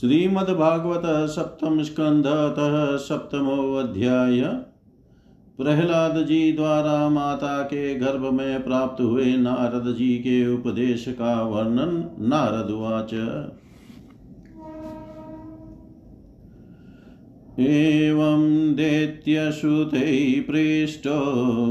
श्रीमद्भागवत 0.00 1.02
सप्तम 1.06 1.82
स्कंध 1.82 2.26
अतः 2.26 2.96
सप्तमो 2.96 3.74
अध्याय। 3.74 4.40
प्रहलाद 5.58 6.24
जी 6.24 6.52
द्वारा 6.52 7.08
माता 7.08 7.62
के 7.62 7.94
गर्भ 7.94 8.32
में 8.32 8.64
प्राप्त 8.64 9.02
हुए 9.02 9.36
नारद 9.36 9.94
जी 9.94 10.18
के 10.18 10.54
उपदेश 10.54 11.04
का 11.08 11.42
वर्णन 11.42 12.16
नारद 12.18 12.68
वाच। 12.70 13.14
एवं 17.60 18.74
दैत्यश्रुतैः 18.74 20.42
पृष्टो 20.42 21.20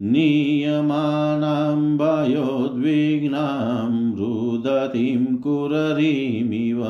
नीयमानां 0.02 1.96
भयोद्विग्नां 1.96 4.16
रुदतीं 4.16 5.36
कुररीमिव। 5.36 6.86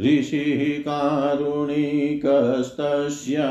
ऋषिः 0.00 0.80
कारुणिकस्तस्या 0.80 3.50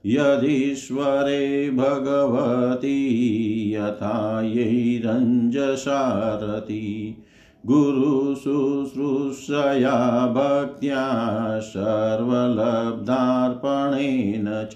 यदीश्वरे 0.06 1.70
भगवती 1.70 3.74
यथा 3.74 4.42
यैरञ्जसारति 4.42 7.18
गुरुशुश्रूषया 7.66 10.28
भक्त्या 10.28 11.60
सर्वलब्धार्पणेन 11.60 14.46
च। 14.48 14.74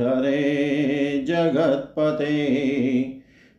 हरे 0.00 1.24
जगत्पते 1.28 2.36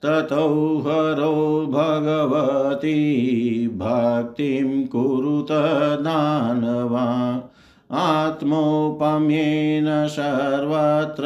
ततो 0.03 0.79
हरो 0.79 1.67
भगवती, 1.69 3.67
भक्तिं 3.67 4.87
कुरुत 4.87 5.47
दानवा। 6.01 7.41
आत्मोपम्येन 7.95 10.07
सर्वत्र 10.07 11.23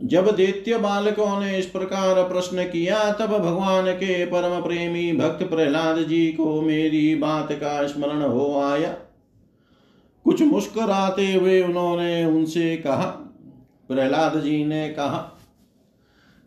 जब 0.04 0.36
दैत्य 0.36 0.78
बालकों 0.78 1.40
ने 1.40 1.58
इस 1.58 1.66
प्रकार 1.66 2.22
प्रश्न 2.28 2.64
किया, 2.64 3.12
तब 3.12 3.26
भगवान 3.26 3.92
के 3.92 4.24
परम 4.26 4.62
प्रेमी 4.62 5.12
भक्त 5.12 5.44
प्रहलाद 5.44 5.98
जी 5.98 6.26
को 6.32 6.60
मेरी 6.62 7.14
बात 7.14 7.52
का 7.52 7.86
स्मरण 7.86 8.22
हो 8.22 8.60
आया। 8.60 8.96
कुछ 10.24 10.42
मुस्कुराते 10.42 11.32
हुए 11.34 11.62
उन्होंने 11.62 12.24
उनसे 12.24 12.76
कहा 12.76 13.24
प्रहलाद 13.88 14.40
जी 14.40 14.64
ने 14.64 14.88
कहा, 14.88 15.38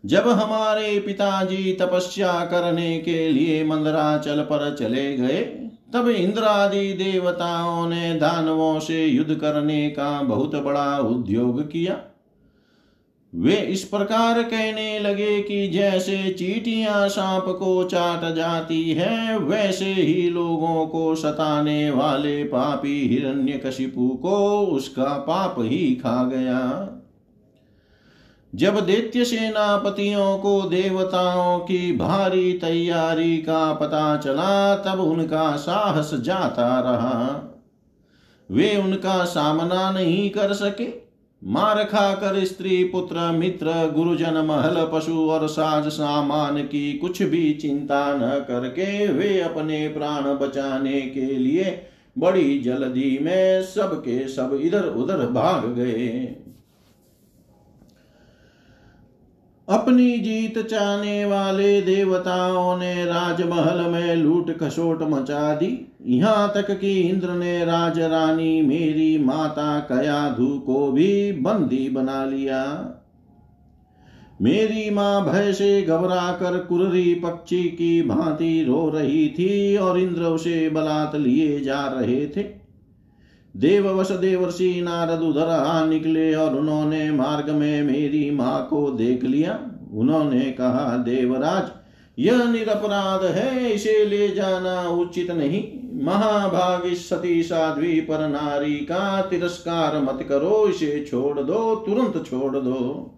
जब 0.06 0.28
हमारे 0.28 1.00
पिताजी 1.00 1.74
तपस्या 1.74 2.34
करने 2.46 3.00
के 3.00 3.30
लिए 3.30 3.64
मंदराचल 3.64 4.42
पर 4.42 4.76
चले 4.80 5.18
गए, 5.18 5.42
तब 5.94 6.08
इंद्रादि 6.08 6.94
देवताओं 6.94 7.88
ने 7.88 8.14
दानवों 8.14 8.80
से 8.80 9.06
युद्ध 9.06 9.36
करने 9.36 9.90
का 9.90 10.22
बहुत 10.22 10.56
बड़ा 10.56 10.98
उद्योग 10.98 11.62
किया। 11.72 12.00
वे 13.36 13.56
इस 13.56 13.84
प्रकार 13.84 14.42
कहने 14.44 15.00
लगे 15.00 15.42
कि 15.42 15.68
जैसे 15.68 16.32
चीटियाँ 16.32 17.10
सांप 17.10 17.46
को 17.48 17.84
चाट 17.84 18.36
जाती 18.36 18.92
है, 18.92 19.38
वैसे 19.38 19.94
ही 19.94 20.30
लोगों 20.30 20.88
को 20.88 21.16
सताने 21.16 21.92
वाले 21.92 22.44
पापी 22.44 23.08
हिरण्यकशिपु 23.08 24.10
को 24.10 24.62
उसका 24.62 25.18
पाप 25.18 25.56
ही 25.60 25.96
खा 25.96 26.24
गया। 26.24 26.60
जब 28.56 28.86
दैत्य 28.86 29.26
सेनापतियों 29.26 30.38
को 30.38 30.62
देवताओं 30.62 31.60
की 31.60 31.98
भारी 31.98 32.54
तैयारी 32.54 33.38
का 33.38 33.74
पता 33.74 34.18
चला, 34.18 34.76
तब 34.76 35.00
उनका 35.00 35.56
साहस 35.56 36.12
जाता 36.14 36.80
रहा। 36.80 37.48
वे 38.52 38.78
उनका 38.78 39.24
सामना 39.24 39.92
नहीं 39.92 40.30
कर 40.30 40.54
सके। 40.54 41.02
मार 41.44 41.84
खाकर 41.84 42.46
स्त्री, 42.46 42.84
पुत्र, 42.84 43.32
मित्र, 43.32 43.92
गुरुजन, 43.96 44.34
महल, 44.34 44.90
पशु 44.94 45.30
और 45.30 45.48
साज 45.48 45.88
सामान 45.88 46.58
की 46.64 46.94
कुछ 46.94 47.24
भी 47.24 47.54
चिंता 47.54 48.16
न 48.16 48.20
करके 48.20 49.08
वे 49.08 49.42
अपने 49.42 49.88
प्राण 49.88 50.22
बचाने 50.22 51.02
के 51.02 51.26
लिए 51.26 51.82
बड़ी 52.18 52.60
जल्दी 52.60 53.20
में 53.22 53.64
सबके 53.64 54.28
सब 54.28 54.60
इधर 54.62 54.84
उधर 54.84 55.18
भाग 55.18 55.66
गए। 55.68 56.36
अपनी 59.72 60.18
जीत 60.18 60.58
चाहने 60.60 61.26
वाले 61.26 61.82
देवताओं 61.82 62.78
ने 62.78 63.06
राजमहल 63.06 63.82
में 63.82 64.16
लूट 64.16 64.58
खसोट 64.58 65.02
मचा 65.02 65.54
दी। 65.56 65.70
यहाँ 66.06 66.52
तक 66.56 66.80
कि 66.80 67.00
इंद्र 67.00 67.30
ने 67.30 67.66
राज 67.66 68.00
रानी 68.00 68.62
मेरी 68.62 69.18
माता 69.18 69.80
कयाधु 69.80 70.48
को 70.60 70.92
भी 70.92 71.32
बंदी 71.32 71.90
बना 71.90 72.26
लिया। 72.26 72.64
मेरी 74.42 74.90
माँ 74.90 75.26
भय 75.26 75.54
से 75.54 75.82
घबरा 75.82 76.32
कर 76.32 76.58
कुररी 76.60 77.14
पक्षी 77.16 77.64
की 77.64 78.02
भांति 78.02 78.64
रो 78.64 78.90
रही 78.90 79.28
थी 79.30 79.78
और 79.78 80.00
इंद्र 80.00 80.22
उसे 80.22 80.70
बलात् 80.70 81.16
लिए 81.16 81.60
जा 81.60 81.86
रहे 81.88 82.26
थे। 82.28 82.61
देववश 83.58 84.12
देवर्षि 84.12 84.82
नारद 84.82 85.22
उधर 85.22 85.48
आ 85.48 85.86
निकले 85.86 86.36
और 86.36 86.56
उन्होंने 86.56 87.12
मार्ग 87.12 87.50
में 87.50 87.84
मेरी 87.84 88.32
माँ 88.32 88.68
को 88.70 88.92
देख 88.92 89.24
लिया। 89.24 89.60
उन्होंने 89.94 90.40
कहा, 90.40 90.98
देवराज, 90.98 91.72
यह 92.20 92.52
निरपराध 92.52 93.26
है, 93.26 93.72
इसे 93.72 94.06
ले 94.06 94.28
जाना 94.28 94.90
उचित 94.90 95.32
नहीं। 95.32 95.64
महाभाग 96.06 96.94
सती 96.94 97.44
साध्वी 97.44 98.00
पर 98.00 98.28
नारी 98.28 98.76
का 98.76 99.22
तिरस्कार 99.22 100.02
मत 100.02 100.26
करो, 100.30 100.68
इसे 100.68 101.06
छोड़ 101.10 101.40
दो, 101.40 101.76
तुरंत 101.76 102.26
छोड़ 102.26 102.56
दो। 102.56 103.18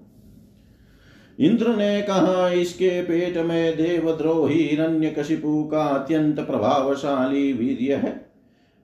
इंद्र 1.39 1.67
ने 1.67 2.01
कहा, 2.01 2.49
इसके 2.49 3.01
पेट 3.01 3.37
में 3.37 3.77
देवद्रोही 3.77 4.63
हिरण्य 4.63 5.09
कशिपु 5.09 5.63
का 5.63 5.83
अत्यंत 5.83 6.39
प्रभावशाली 6.39 7.53
वीर्य 7.53 7.93
है। 7.95 8.22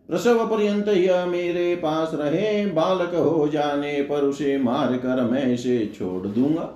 प्रसव 0.09 0.45
पर्यंत 0.47 0.87
यह 0.87 1.25
मेरे 1.25 1.75
पास 1.75 2.11
रहे। 2.13 2.65
बालक 2.65 3.13
हो 3.15 3.47
जाने 3.47 4.01
पर 4.01 4.21
उसे 4.21 4.57
मार 4.57 4.93
कर 4.97 5.21
मैं 5.21 5.45
इसे 5.53 5.93
छोड़ 5.99 6.27
दूँगा। 6.27 6.69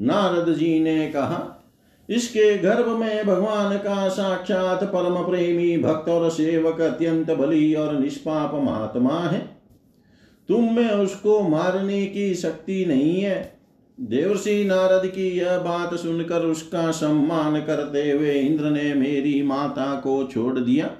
नारद 0.00 0.52
जी 0.54 0.80
ने 0.80 1.06
कहा, 1.06 1.64
इसके 2.08 2.58
गर्भ 2.58 2.88
में 2.88 3.26
भगवान 3.26 3.76
का 3.76 4.08
साक्षात 4.08 4.84
परम 4.84 5.22
प्रेमी 5.22 5.76
भक्त 5.78 6.08
और 6.08 6.30
सेवक 6.30 6.80
अत्यंत 6.80 7.30
बली 7.30 7.74
और 7.74 7.98
निष्पाप 7.98 8.54
महात्मा 8.54 9.18
है। 9.20 9.40
तुम 10.48 10.74
में 10.74 10.90
उसको 10.90 11.40
मारने 11.40 12.06
की 12.06 12.34
शक्ति 12.34 12.84
नहीं 12.84 13.20
है। 13.20 13.54
देवर्षि 14.00 14.64
नारद 14.64 15.06
की 15.06 15.28
यह 15.38 15.58
बात 15.58 15.94
सुनकर 15.94 16.42
उसका 16.42 16.90
सम्मान 16.90 17.60
करते 17.60 18.10
हुए 18.10 18.32
इंद्र 18.32 18.64
ने 18.64 18.94
मेरी 18.94 19.42
माता 19.42 19.94
को 19.94 20.22
छोड़ 20.24 20.58
दिया। 20.58 20.90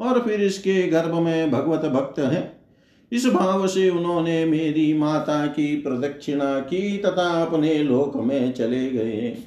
और 0.00 0.20
फिर 0.20 0.40
इसके 0.40 0.82
गर्भ 0.88 1.14
में 1.14 1.50
भगवत 1.50 1.80
भक्त 1.80 2.18
हैं। 2.18 2.56
इस 3.12 3.26
भाव 3.26 3.66
से 3.66 3.90
उन्होंने 3.90 4.44
मेरी 4.44 4.94
माता 4.94 5.46
की 5.46 5.76
प्रदक्षिणा 5.76 6.60
की 6.60 6.98
तथा 6.98 7.44
अपने 7.44 7.78
लोक 7.78 8.16
में 8.16 8.52
चले 8.52 8.90
गए। 8.90 9.38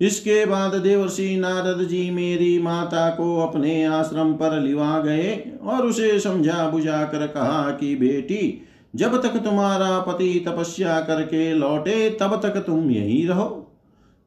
इसके 0.00 0.46
बाद 0.46 0.74
देवर्षि 0.74 1.36
नारद 1.36 1.88
जी 1.88 2.10
मेरी 2.10 2.58
माता 2.58 3.10
को 3.10 3.40
अपने 3.40 3.84
आश्रम 3.84 4.32
पर 4.32 4.60
लिवा 4.60 5.00
गए 5.00 5.52
और 5.62 5.86
उसे 5.86 6.20
समझा 6.20 6.70
बुझा 6.70 7.04
कर 7.04 7.26
कहा 7.26 7.70
कि 7.70 7.96
बेटी, 7.96 8.62
जब 8.96 9.22
तक 9.22 9.28
तुम्हारा 9.28 9.98
पति 10.00 10.44
तपस्या 10.48 11.00
करके 11.00 11.52
लौटे, 11.52 12.10
तब 12.10 12.40
तक 12.42 12.56
तुम 12.56 12.90
यहीं 12.90 13.26
रहो। 13.28 13.72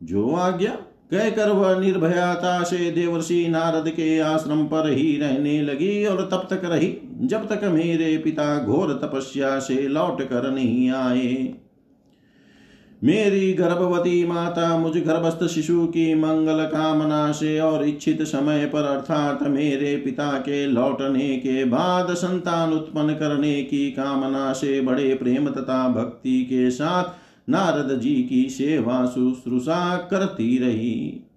जो 0.04 0.36
आज्ञा 0.36 0.78
कहकर 1.12 1.50
वह 1.50 1.80
निर्भयाता 1.80 2.62
से 2.64 2.90
देवर्षि 2.92 3.48
नारद 3.48 3.90
के 3.90 4.20
आश्रम 4.20 4.64
पर 4.66 4.90
ही 4.90 5.18
रहने 5.18 5.62
लगी 5.62 6.06
और 6.06 6.22
तब 6.32 6.48
तक 6.50 6.62
रही, 6.66 6.94
जब 7.22 7.48
तक 7.48 7.64
मेरे 7.64 8.18
पिता 8.18 8.58
घोर 8.64 8.94
तपस्या 9.04 9.58
से 9.60 9.88
लौट 9.88 10.22
कर 10.22 10.52
नहीं 10.52 10.90
आए। 10.90 11.54
मेरी 13.04 13.54
गर्भवती 13.54 14.26
माता 14.26 14.78
मुझ 14.78 14.98
गर्भस्थ 14.98 15.46
शिशु 15.48 15.86
की 15.86 16.14
मंगल 16.16 16.64
कामना 16.64 17.32
से 17.32 17.60
और 17.60 17.86
इच्छित 17.88 18.22
समय 18.22 18.66
पर 18.66 18.84
अर्थात 18.84 19.42
मेरे 19.44 19.96
पिता 19.96 20.32
के 20.40 20.66
लौटने 20.68 21.30
के 21.38 21.64
बाद 21.66 22.14
संतान 22.14 22.74
उत्पन्न 22.74 23.14
करने 23.14 23.62
की 23.64 23.90
कामना 23.92 24.52
से 24.54 24.80
बड़े 24.82 25.14
प्रेम 25.14 25.50
तथा 25.50 25.88
भक्ति 25.88 26.44
के 26.44 26.70
साथ 26.72 27.04
नारद 27.52 28.00
जी 28.00 28.16
की 28.24 28.50
सेवा 28.50 29.06
शुश्रूषा 29.06 29.98
करती 30.12 30.58
रही। 30.58 31.28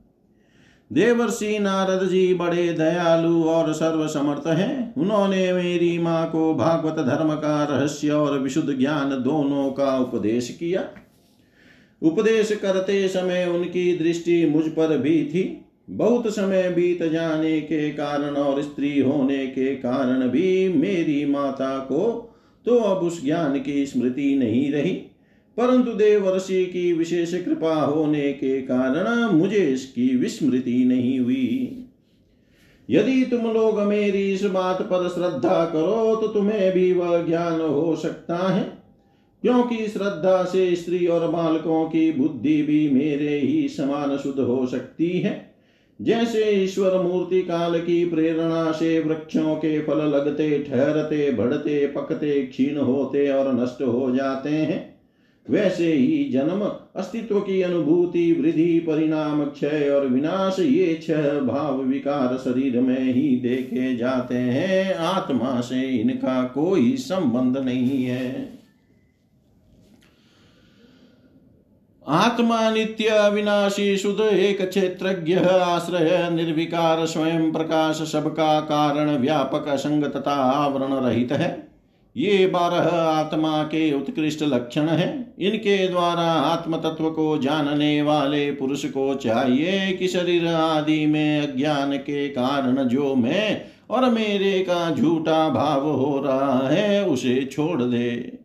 देवर्षि 0.90 1.58
नारद 1.58 2.08
जी 2.08 2.34
बड़े 2.34 2.72
दयालु 2.72 3.42
और 3.44 3.72
सर्वसमर्थ 3.72 4.46
हैं। 4.46 4.94
उन्होंने 4.94 5.52
मेरी 5.52 5.98
माँ 5.98 6.26
को 6.30 6.54
भागवत 6.54 7.04
धर्म 7.06 7.34
का 7.34 7.62
रहस्य 7.64 8.10
और 8.10 8.38
विशुद्ध 8.38 8.78
ज्ञान 8.78 9.10
दोनों 9.22 9.70
का 9.70 9.96
उपदेश 9.98 10.48
किया। 10.60 10.84
उपदेश 12.02 12.52
करते 12.52 13.08
समय 13.08 13.46
उनकी 13.46 13.96
दृष्टि 13.98 14.44
मुझ 14.46 14.64
पर 14.64 14.96
भी 14.98 15.24
थी। 15.24 15.60
बहुत 15.90 16.28
समय 16.28 16.68
बीत 16.70 17.02
जाने 17.02 17.60
के 17.60 17.90
कारण 17.90 18.34
और 18.34 18.62
स्त्री 18.62 19.00
होने 19.00 19.46
के 19.46 19.74
कारण 19.76 20.28
भी 20.28 20.68
मेरी 20.68 21.24
माता 21.26 21.78
को 21.78 22.30
तो 22.66 22.78
अब 22.78 23.02
उस 23.02 23.24
ज्ञान 23.24 23.58
की 23.60 23.84
स्मृति 23.86 24.34
नहीं 24.34 24.70
रही। 24.72 24.94
परंतु 25.56 25.92
देवर्षि 25.92 26.64
की 26.66 26.92
विशेष 26.92 27.34
कृपा 27.44 27.74
होने 27.74 28.32
के 28.32 28.60
कारण 28.62 29.24
मुझे 29.32 29.58
इसकी 29.58 30.16
विस्मृति 30.16 30.84
नहीं 30.84 31.18
हुई। 31.20 31.80
यदि 32.88 33.24
तुम 33.24 33.46
लोग 33.52 33.80
मेरी 33.80 34.32
इस 34.32 34.44
बात 34.44 34.82
पर 34.82 35.08
श्रद्धा 35.08 35.64
करो 35.64 36.16
तो 36.16 36.28
तुम्हें 36.28 36.72
भी 36.72 36.92
वह 36.92 37.22
ज्ञान 37.22 37.60
हो 37.60 37.94
सकता 37.96 38.36
है, 38.48 38.62
क्योंकि 39.42 39.86
श्रद्धा 39.88 40.42
से 40.44 40.74
स्त्री 40.76 41.06
और 41.06 41.28
बालकों 41.30 41.84
की 41.84 42.10
बुद्धि 42.12 42.62
भी 42.62 42.88
मेरे 42.90 43.38
ही 43.38 43.68
समान 43.68 44.16
शुद्ध 44.16 44.38
हो 44.40 44.66
सकती 44.66 45.10
है। 45.10 45.54
जैसे 46.00 46.44
ईश्वर 46.52 47.00
मूर्ति 47.02 47.42
काल 47.42 47.78
की 47.80 48.04
प्रेरणा 48.04 48.70
से 48.72 48.98
वृक्षों 49.00 49.54
के 49.56 49.78
फल 49.80 50.02
लगते, 50.06 50.58
ठहरते, 50.60 51.30
बढ़ते, 51.30 51.86
पकते, 51.86 52.40
क्षीण 52.42 52.76
होते 52.76 53.28
और 53.28 53.52
नष्ट 53.54 53.82
हो 53.82 54.10
जाते 54.16 54.50
हैं 54.50 54.93
वैसे 55.50 55.92
ही 55.92 56.30
जन्म 56.32 56.72
अस्तित्व 56.96 57.40
की 57.40 57.62
अनुभूति, 57.62 58.32
वृद्धि, 58.32 58.78
परिणाम, 58.78 59.44
क्षय 59.44 59.90
और 59.90 60.06
विनाश, 60.06 60.56
ये 60.58 61.00
छह 61.02 61.40
भाव 61.40 61.82
विकार 61.82 62.36
शरीर 62.36 62.80
में 62.80 63.12
ही 63.12 63.36
देखे 63.36 63.96
जाते 63.96 64.34
हैं। 64.34 64.94
आत्मा 64.94 65.60
से 65.60 65.82
इनका 65.82 66.42
कोई 66.42 66.96
संबंध 66.96 67.58
नहीं 67.58 68.04
है। 68.04 68.58
आत्मा 72.08 72.70
नित्य 72.70 73.04
अविनाशी, 73.04 73.96
शुद्ध, 73.96 74.20
एक 74.20 74.68
क्षेत्रज्ञ, 74.68 75.34
आश्रय, 75.34 76.30
निर्विकार, 76.30 77.06
स्वयं 77.06 77.52
प्रकाश, 77.52 77.96
सबका 78.12 78.60
कारण, 78.60 79.16
व्यापक 79.16 79.68
असंग 79.68 80.04
तथा 80.04 80.34
आवरण 80.34 80.92
रहित 80.92 81.32
है। 81.32 81.73
ये 82.16 82.46
बारह 82.46 82.96
आत्मा 82.96 83.62
के 83.62 83.92
उत्कृष्ट 83.92 84.42
लक्षण 84.42 84.88
हैं। 84.88 85.34
इनके 85.38 85.88
द्वारा 85.88 86.22
आत्म 86.22 86.76
तत्व 86.76 87.10
को 87.10 87.38
जानने 87.38 88.02
वाले 88.02 88.50
पुरुष 88.52 88.84
को 88.84 89.14
चाहिए 89.14 89.92
कि 89.92 90.08
शरीर 90.08 90.46
आदि 90.46 91.06
में 91.06 91.40
अज्ञान 91.40 91.96
के 91.96 92.28
कारण 92.28 92.84
जो 92.84 93.14
मैं 93.14 93.60
और 93.90 94.10
मेरे 94.10 94.58
का 94.60 94.94
झूठा 94.94 95.48
भाव 95.48 95.90
हो 95.90 96.20
रहा 96.20 96.68
है, 96.68 97.04
उसे 97.04 97.48
छोड़ 97.52 97.82
दे। 97.82 98.38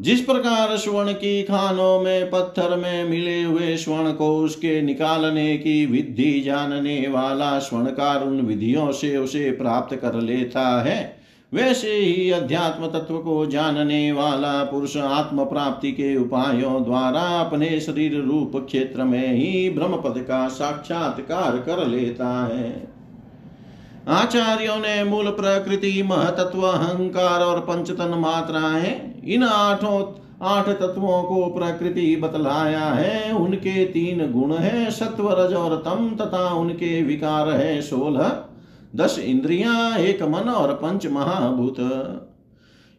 जिस 0.00 0.20
प्रकार 0.20 0.76
स्वर्ण 0.76 1.12
की 1.12 1.42
खानों 1.42 2.00
में, 2.00 2.30
पत्थर 2.30 2.76
में 2.76 3.04
मिले 3.04 3.42
हुए 3.42 3.76
स्वर्ण 3.76 4.12
को 4.12 4.38
उसके 4.38 4.82
निकालने 4.82 5.56
की 5.56 5.86
विधि 5.86 6.40
जानने 6.40 7.06
वाला 7.08 7.58
स्वर्णकार 7.58 8.24
उन 8.24 8.40
विधियों 8.40 8.92
से 8.92 9.16
उसे 9.16 9.50
प्राप्त 9.50 9.96
कर 9.96 10.14
लेता 10.14 10.82
है 10.82 11.19
वैसे 11.52 11.90
ही 11.90 12.30
अध्यात्म 12.30 12.86
तत्व 12.86 13.18
को 13.18 13.46
जानने 13.46 14.12
वाला 14.12 14.64
पुरुष 14.64 14.96
आत्म 14.96 15.44
प्राप्ति 15.44 15.92
के 15.92 16.16
उपायों 16.16 16.84
द्वारा 16.84 17.20
अपने 17.20 17.80
शरीर 17.80 18.20
रूप 18.20 18.52
क्षेत्र 18.56 19.04
में 19.04 19.32
ही 19.32 19.70
ब्रह्म 19.70 19.96
पद 19.96 20.18
का 20.18 20.48
साक्षात्कार 20.48 21.56
कर 21.56 21.86
लेता 21.86 22.28
है। 22.46 22.88
आचार्यों 24.08 24.76
ने 24.76 25.04
मूल 25.04 25.30
प्रकृति, 25.30 26.02
महतत्व, 26.02 26.62
अहंकार 26.62 27.40
और 27.40 27.60
पंचतन 27.60 28.14
मात्राएँ 28.18 29.22
इन 29.24 29.44
आठों, 29.44 30.00
आठ 30.42 30.68
तत्वों 30.68 31.22
को 31.22 31.46
प्रकृति 31.46 32.16
बतलाया 32.16 32.84
है। 32.84 33.32
उनके 33.32 33.84
तीन 33.84 34.32
गुण 34.32 34.54
है 34.54 34.90
सत्व 34.90 35.28
रज 35.32 35.54
और 35.54 35.76
तम, 35.76 36.16
तथा 36.20 36.48
उनके 36.54 37.02
विकार 37.02 37.48
है, 37.48 37.82
सोलह 37.82 38.28
दस 38.96 39.18
इंद्रियाँ, 39.18 39.98
एक 39.98 40.22
मन 40.22 40.48
और 40.48 40.72
पंच 40.74 41.06
महाभूत। 41.06 41.78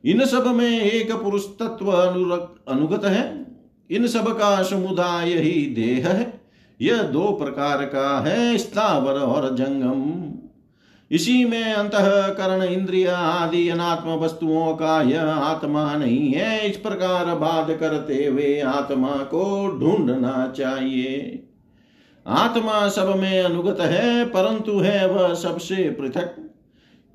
इन 0.06 0.26
सब 0.26 0.48
में 0.48 0.82
एक 0.82 1.12
पुरुष 1.12 1.46
तत्व 1.62 1.92
अनुगत 2.68 3.06
है। 3.06 3.48
इन 3.92 4.08
सब 4.08 4.28
का 4.28 4.64
समुदाय 4.64 5.34
ही 5.34 5.66
देह 5.76 6.10
है। 6.10 6.42
यह 6.82 7.02
दो 7.02 7.32
प्रकार 7.32 7.86
का 7.86 8.20
है, 8.20 8.58
स्थावर 8.58 9.14
और 9.14 9.56
जंगम। 9.56 10.32
इसी 11.12 11.46
में 11.46 11.74
अंत 11.74 11.92
करण 12.38 12.64
इंद्रिय 12.64 13.08
आदि 13.08 13.70
अनात्म 13.70 14.10
वस्तुओं 14.10 14.74
का 14.74 15.02
यह 15.02 15.24
आत्मा 15.24 15.96
नहीं 15.96 16.32
है। 16.32 16.70
इस 16.70 16.78
प्रकार 16.78 17.26
बाध 17.26 17.78
करते 17.80 18.26
हुए 18.26 18.60
आत्मा 18.60 19.10
को 19.10 19.68
ढूंढना 19.80 20.54
चाहिए। 20.58 21.44
आत्मा 22.26 22.88
सब 22.90 23.16
में 23.18 23.42
अनुगत 23.42 23.78
है, 23.82 24.26
परंतु 24.26 24.80
है 24.80 25.08
वह 25.08 25.34
सबसे 25.34 25.90
पृथक। 25.90 26.36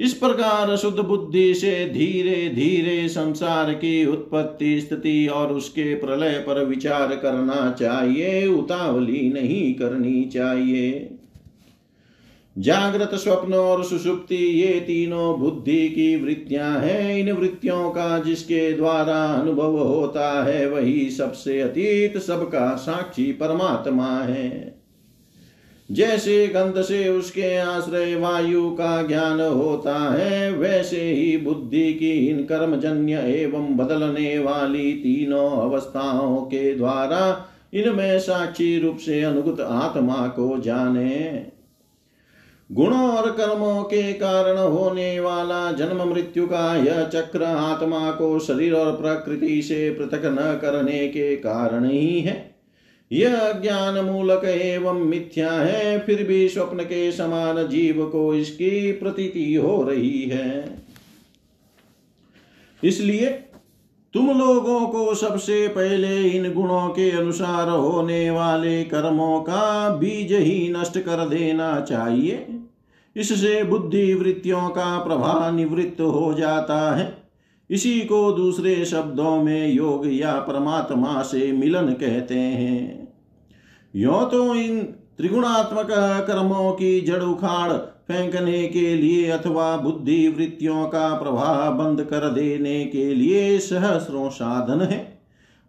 इस 0.01 0.15
प्रकार 0.15 0.77
शुद्ध 0.77 0.99
बुद्धि 0.99 1.55
से 1.55 1.91
धीरे 1.95 2.49
धीरे 2.49 3.09
संसार 3.09 3.73
की 3.75 4.07
उत्पत्ति 4.07 4.81
स्थिति 4.81 5.27
और 5.27 5.53
उसके 5.53 5.95
प्रलय 5.95 6.39
पर 6.39 6.65
विचार 6.65 7.17
करना 7.17 7.71
चाहिए, 7.71 8.47
उतावली 8.47 9.33
नहीं 9.33 9.75
करनी 9.75 10.25
चाहिए। 10.25 11.19
जागृत 12.59 13.11
स्वप्न 13.15 13.55
और 13.55 13.85
सुषुप्ति 13.85 14.37
ये 14.37 14.81
तीनों 14.81 15.41
बुद्धि 15.41 15.89
की 15.89 16.17
वृत्तियाँ 16.17 16.79
हैं। 16.81 17.17
इन 17.17 17.33
वृत्तियों 17.33 17.91
का 17.91 18.19
जिसके 18.19 18.73
द्वारा 18.73 19.25
अनुभव 19.27 19.79
होता 19.79 20.45
है, 20.45 20.71
वही 20.71 21.11
सबसे 21.11 21.61
अतीत, 21.61 22.19
सबका 22.19 22.77
साक्षी 22.77 23.33
परमात्मा 23.33 24.19
है। 24.19 24.76
जैसे 25.91 26.47
गंध 26.47 26.83
से 26.83 27.09
उसके 27.09 27.57
आश्रय 27.57 28.15
वायु 28.15 28.71
का 28.71 29.03
ज्ञान 29.03 29.41
होता 29.41 29.99
है, 30.15 30.53
वैसे 30.53 31.03
ही 31.03 31.37
बुद्धि 31.37 31.93
की 31.93 32.29
इन 32.29 32.45
कर्मजन्य 32.45 33.15
एवं 33.15 33.77
बदलने 33.77 34.39
वाली 34.39 34.93
तीनों 34.93 35.51
अवस्थाओं 35.51 36.37
के 36.37 36.75
द्वारा 36.75 37.51
इनमें 37.75 38.19
साक्षी 38.19 38.79
रूप 38.79 38.97
से 38.97 39.23
अनुगत 39.23 39.61
आत्मा 39.61 40.27
को 40.27 40.61
जाने। 40.61 41.47
गुणों 42.73 43.11
और 43.11 43.31
कर्मों 43.31 43.83
के 43.83 44.13
कारण 44.13 44.57
होने 44.57 45.21
वाला 45.21 45.73
जन्म 45.73 46.03
मृत्यु 46.09 46.47
का 46.47 46.77
यह 46.77 47.05
चक्र 47.05 47.43
आत्मा 47.43 48.11
को 48.11 48.39
शरीर 48.39 48.75
और 48.75 48.93
प्रकृति 48.93 49.63
से 49.63 49.91
पृथक 49.91 50.23
न 50.25 50.59
करने 50.63 51.09
के 51.09 51.37
कारण 51.37 51.85
ही 51.85 52.21
है। 52.21 52.56
यह 53.13 53.53
ज्ञान 53.53 54.05
मूलक 54.05 54.45
एवं 54.45 55.01
मिथ्या 55.01 55.53
है, 55.53 55.99
फिर 55.99 56.23
भी 56.23 56.49
स्वप्न 56.49 56.85
के 56.85 57.13
समान 57.13 57.69
जीव 57.69 58.07
को 58.07 58.35
इसकी 58.35 58.93
प्रतीति 58.93 59.55
हो 59.55 59.83
रही 59.83 60.23
है। 60.23 60.83
इसलिए 62.85 63.27
तुम 64.15 64.27
लोगों 64.39 64.87
को 64.87 65.15
सबसे 65.15 65.69
पहले 65.69 66.23
इन 66.23 66.53
गुणों 66.55 66.89
के 66.89 67.11
अनुसार 67.11 67.69
होने 67.69 68.31
वाले 68.31 68.85
कर्मों 68.85 69.41
का 69.41 69.89
बीज 69.89 70.33
ही 70.33 70.75
नष्ट 70.77 70.99
कर 70.99 71.29
देना 71.29 71.81
चाहिए। 71.81 72.47
इससे 73.17 73.63
बुद्धि 73.65 74.15
वृत्तियों 74.15 74.69
का 74.69 74.99
प्रभाव 74.99 75.57
निवृत्त 75.57 76.01
हो 76.01 76.35
जाता 76.35 76.97
है। 76.97 77.26
इसी 77.71 78.01
को 78.01 78.33
दूसरे 78.33 78.85
शब्दों 78.85 79.43
में 79.43 79.73
योग 79.73 80.03
या 80.07 80.33
परमात्मा 80.33 81.23
से 81.23 81.53
मिलन 81.53 81.87
कहते 81.87 82.39
हैं। 82.39 83.13
यो 83.97 84.25
तो 84.25 84.55
इन 84.55 84.83
त्रिगुणात्मक 85.19 85.89
कर्मों 86.27 86.73
की 86.73 87.01
जड़ 87.01 87.23
उखाड़ 87.23 87.73
फेंकने 87.73 88.67
के 88.67 88.95
लिए 88.95 89.31
अथवा 89.31 89.77
बुद्धि 89.77 90.29
वृत्तियों 90.29 90.87
का 90.87 91.15
प्रभाव 91.15 91.75
बंद 91.75 92.03
कर 92.05 92.31
देने 92.31 92.85
के 92.85 93.15
लिए 93.15 93.59
सहस्रों 93.59 94.31
साधन 94.31 94.81
है। 94.81 95.23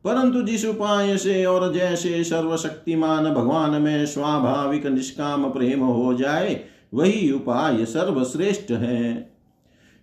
परंतु 0.04 0.42
जिस 0.42 0.66
उपाय 0.66 1.18
से 1.18 1.46
और 1.46 1.74
जैसे 1.74 2.24
सर्वशक्तिमान 2.24 3.34
भगवान 3.34 3.82
में 3.82 4.06
स्वाभाविक 4.06 4.86
निष्काम 4.86 5.50
प्रेम 5.50 5.80
हो 5.80 6.14
जाए, 6.14 6.62
वही 6.94 7.32
उपाय 7.32 7.86
सर्वश्रेष्ठ 7.86 8.72
है। 8.72 9.37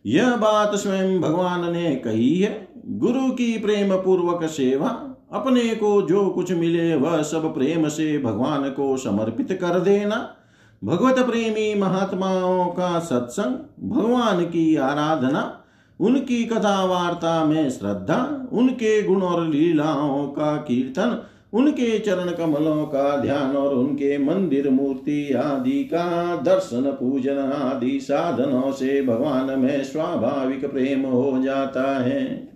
यह 0.06 0.36
बात 0.36 0.74
स्वयं 0.74 1.20
भगवान 1.20 1.72
ने 1.72 1.96
कही 1.96 2.40
है। 2.40 2.68
गुरु 2.86 3.30
की 3.30 3.58
प्रेम 3.58 3.96
पूर्वक 3.96 4.44
सेवा, 4.44 4.88
अपने 5.32 5.74
को 5.74 6.02
जो 6.02 6.28
कुछ 6.28 6.52
मिले 6.52 6.96
वह 6.96 7.22
सब 7.22 7.54
प्रेम 7.54 7.88
से 7.88 8.18
भगवान 8.18 8.70
को 8.70 8.96
समर्पित 8.96 9.52
कर 9.52 9.80
देना। 9.80 10.36
भगवत 10.84 11.18
प्रेमी 11.18 11.80
महात्माओं 11.80 12.66
का 12.66 12.98
सत्संग, 12.98 13.88
भगवान 13.90 14.44
की 14.44 14.76
आराधना, 14.76 15.60
उनकी 16.00 16.44
कथा 16.44 16.84
वार्ता 16.84 17.44
में 17.44 17.70
श्रद्धा, 17.70 18.48
उनके 18.52 19.02
गुण 19.02 19.22
और 19.22 19.48
लीलाओं 19.48 20.28
का 20.28 20.56
कीर्तन 20.56 21.22
उनके 21.54 21.98
चरण 21.98 22.32
कमलों 22.32 22.86
का 22.86 23.16
ध्यान 23.16 23.56
और 23.56 23.74
उनके 23.74 24.18
मंदिर 24.18 24.70
मूर्ति 24.70 25.32
आदि 25.32 25.84
का 25.84 26.36
दर्शन, 26.36 26.82
पूजन 26.82 27.38
आदि 27.38 28.00
साधनों 28.00 28.72
से 28.72 29.02
भगवान 29.02 29.58
में 29.58 29.84
स्वाभाविक 29.84 30.70
प्रेम 30.70 31.02
हो 31.02 31.42
जाता 31.42 31.98
है। 31.98 32.48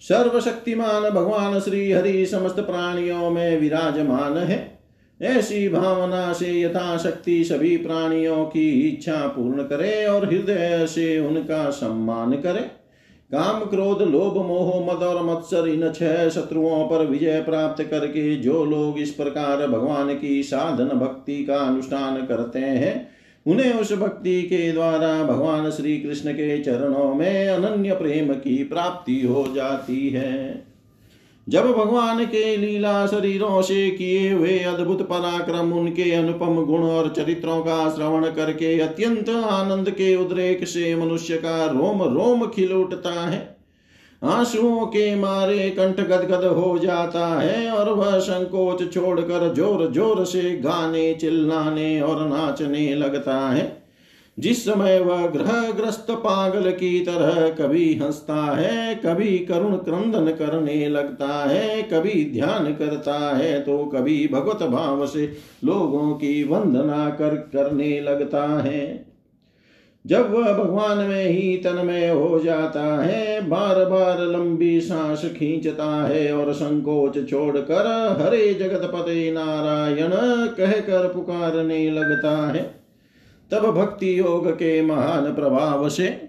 सर्वशक्तिमान 0.00 1.10
भगवान 1.10 1.60
श्री 1.60 1.92
हरि 1.92 2.26
समस्त 2.26 2.60
प्राणियों 2.60 3.30
में 3.30 3.60
विराजमान 3.60 4.36
है। 4.36 4.78
ऐसी 5.22 5.68
भावना 5.68 6.32
से 6.32 6.60
यथाशक्ति 6.60 7.44
सभी 7.44 7.76
प्राणियों 7.76 8.44
की 8.44 8.80
इच्छा 8.80 9.26
पूर्ण 9.26 9.62
करे 9.62 10.06
और 10.06 10.26
हृदय 10.26 10.86
से 10.86 11.18
उनका 11.18 11.70
सम्मान 11.70 12.32
करे। 12.32 12.83
काम 13.32 13.64
क्रोध, 13.64 14.02
लोभ, 14.02 14.36
मोह, 14.46 14.92
मद 14.92 15.02
और 15.02 15.24
मत्सर, 15.24 15.68
इन 15.68 15.92
छह 15.92 16.28
शत्रुओं 16.28 16.86
पर 16.86 17.06
विजय 17.06 17.42
प्राप्त 17.42 17.82
करके 17.82 18.36
जो 18.36 18.64
लोग 18.64 18.98
इस 18.98 19.10
प्रकार 19.10 19.66
भगवान 19.66 20.18
की 20.18 20.42
साधन 20.42 20.84
भक्ति 20.84 21.44
का 21.44 21.56
अनुष्ठान 21.56 22.26
करते 22.26 22.58
हैं, 22.58 23.08
उन्हें 23.46 23.72
उस 23.72 23.92
भक्ति 23.92 24.42
के 24.42 24.72
द्वारा 24.72 25.22
भगवान 25.24 25.70
श्री 25.70 25.96
कृष्ण 25.98 26.32
के 26.32 26.58
चरणों 26.58 27.14
में 27.14 27.48
अनन्य 27.48 27.94
प्रेम 27.94 28.34
की 28.34 28.64
प्राप्ति 28.64 29.20
हो 29.20 29.46
जाती 29.54 30.08
है। 30.08 30.73
जब 31.48 31.66
भगवान 31.68 32.24
के 32.24 32.56
लीला 32.56 33.06
शरीरों 33.06 33.60
से 33.62 33.90
किए 33.90 34.30
हुए 34.32 34.58
अद्भुत 34.58 35.02
पराक्रम, 35.02 35.72
उनके 35.72 36.10
अनुपम 36.12 36.64
गुण 36.64 36.82
और 36.82 37.08
चरित्रों 37.08 37.60
का 37.60 37.88
श्रवण 37.90 38.30
करके 38.30 38.78
अत्यंत 38.80 39.28
आनंद 39.30 39.90
के 39.90 40.14
उद्रेक 40.16 40.66
से 40.66 40.94
मनुष्य 40.94 41.36
का 41.36 41.64
रोम 41.66 42.02
रोम 42.14 42.46
खिल 42.46 42.72
उठता 42.72 43.10
है। 43.10 43.42
आंसुओं 44.22 44.86
के 44.86 45.14
मारे 45.14 45.68
कंठ 45.70 46.00
गदगद 46.00 46.44
हो 46.44 46.78
जाता 46.78 47.26
है 47.40 47.70
और 47.70 47.92
वह 47.92 48.18
संकोच 48.18 48.92
छोड़कर 48.94 49.52
ज़ोर 49.54 49.90
ज़ोर 49.92 50.24
से 50.24 50.50
गाने 50.56 51.12
चिल्लाने 51.14 52.00
और 52.00 52.28
नाचने 52.28 52.94
लगता 52.94 53.38
है। 53.50 53.83
जिस 54.38 54.64
समय 54.64 54.98
वह 54.98 55.26
ग्रह 55.26 55.70
ग्रस्त 55.72 56.06
पागल 56.10 56.70
की 56.70 57.00
तरह 57.00 57.48
कभी 57.50 57.94
हंसता 57.94 58.34
है, 58.34 58.94
कभी 58.94 59.38
करुण 59.38 59.76
क्रंदन 59.76 60.30
करने 60.30 60.88
लगता 60.88 61.28
है, 61.44 61.82
कभी 61.82 62.24
ध्यान 62.32 62.72
करता 62.74 63.18
है 63.36 63.60
तो 63.60 63.84
कभी 63.84 64.28
भगवत 64.32 64.62
भाव 64.62 65.06
से 65.06 65.32
लोगों 65.64 66.12
की 66.14 66.44
वंदना 66.44 67.08
कर, 67.10 67.34
करने 67.34 68.00
लगता 68.00 68.46
है। 68.62 69.14
जब 70.06 70.32
वह 70.32 70.52
भगवान 70.52 70.98
में 70.98 71.26
ही 71.26 71.56
तन्मय 71.56 72.08
हो 72.08 72.38
जाता 72.38 72.82
है 73.02 73.48
बार 73.48 73.84
बार 73.84 74.20
लंबी 74.20 74.80
सांस 74.80 75.24
खींचता 75.24 76.06
है 76.06 76.32
और 76.32 76.52
संकोच 76.52 77.30
छोड़कर 77.30 77.86
हरे 78.20 78.54
जगत 78.54 78.90
पते 78.94 79.30
नारायण 79.32 80.10
कहकर 80.56 81.08
पुकारने 81.08 81.90
लगता 81.90 82.36
है। 82.52 82.83
तब 83.54 83.70
भक्ति 83.70 84.18
योग 84.18 84.50
के 84.52 84.82
महान 84.82 85.34
प्रभाव 85.34 85.88
से 85.88 86.28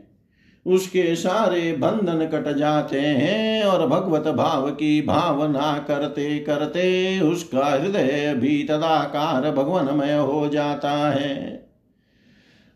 उसके 0.67 1.15
सारे 1.15 1.71
बंधन 1.71 2.25
कट 2.25 2.57
जाते 2.57 2.99
हैं 2.99 3.63
और 3.63 3.87
भगवत 3.87 4.27
भाव 4.27 4.69
की 4.69 5.01
भावना 5.01 5.85
करते 5.87 6.39
करते 6.39 7.19
उसका 7.19 7.65
हृदय 7.65 8.33
भी 8.37 8.63
तदाकार 8.63 9.51
भगवानमय 9.51 10.13
हो 10.13 10.49
जाता 10.49 10.91
है। 10.91 11.65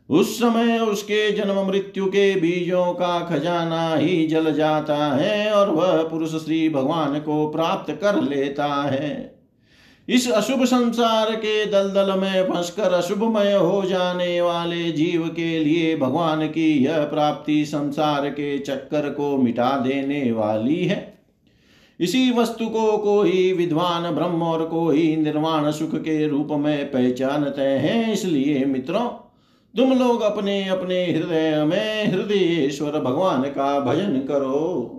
उस 0.10 0.40
समय 0.40 0.80
उसके 0.80 1.32
जन्म 1.32 1.68
मृत्यु 1.68 2.06
के 2.06 2.36
बीजों 2.36 2.94
का 2.94 3.20
खजाना 3.20 3.96
ही 3.96 4.28
जल 4.28 4.54
जाता 4.54 4.96
है 4.96 5.52
और 5.52 5.70
वह 5.70 6.04
पुरुष 6.04 6.30
श्री 6.30 6.70
भगवान 6.70 7.20
को 7.20 7.50
प्राप्त 7.50 7.92
कर 8.02 8.22
लेता 8.22 8.66
है। 8.66 9.39
इस 10.10 10.30
अशुभ 10.32 10.64
संसार 10.66 11.36
के 11.36 11.66
दलदल 11.66 12.20
में 12.20 12.44
फंसकर 12.44 12.94
अशुभमय 12.94 13.54
हो 13.54 13.84
जाने 13.86 14.42
वाले 14.42 14.92
जीव 14.92 15.28
के 15.28 15.60
लिए 15.60 15.96
भगवान 15.98 16.48
की 16.48 16.86
यह 16.86 17.04
प्राप्ति 17.04 17.66
संसार 17.66 18.30
के 18.30 18.58
चक्कर 18.60 19.10
को 19.10 19.38
मिटा 19.38 19.70
देने 19.78 20.32
वाली 20.32 20.86
है। 20.86 20.98
इसी 22.00 22.32
वस्तु 22.32 22.66
को 22.66 22.98
कोई 22.98 23.54
विद्वान 23.54 24.12
ब्रह्म 24.12 24.42
और 24.44 24.66
कोई 24.66 25.16
निर्वाण 25.16 25.72
सुख 25.72 25.96
के 25.96 26.28
रूप 26.28 26.48
में 26.52 26.92
पहचानते 26.92 27.62
हैं, 27.62 28.14
इसलिए 28.14 28.66
मित्रों, 28.66 29.08
तुम 29.74 29.94
लोग 29.94 30.22
अपने 30.22 30.64
अपने 30.70 31.06
हृदय 31.06 31.64
में 31.66 32.12
हृदयेश्वर 32.12 33.00
भगवान 33.00 33.44
का 33.44 33.80
भजन 33.80 34.20
करो। 34.20 34.99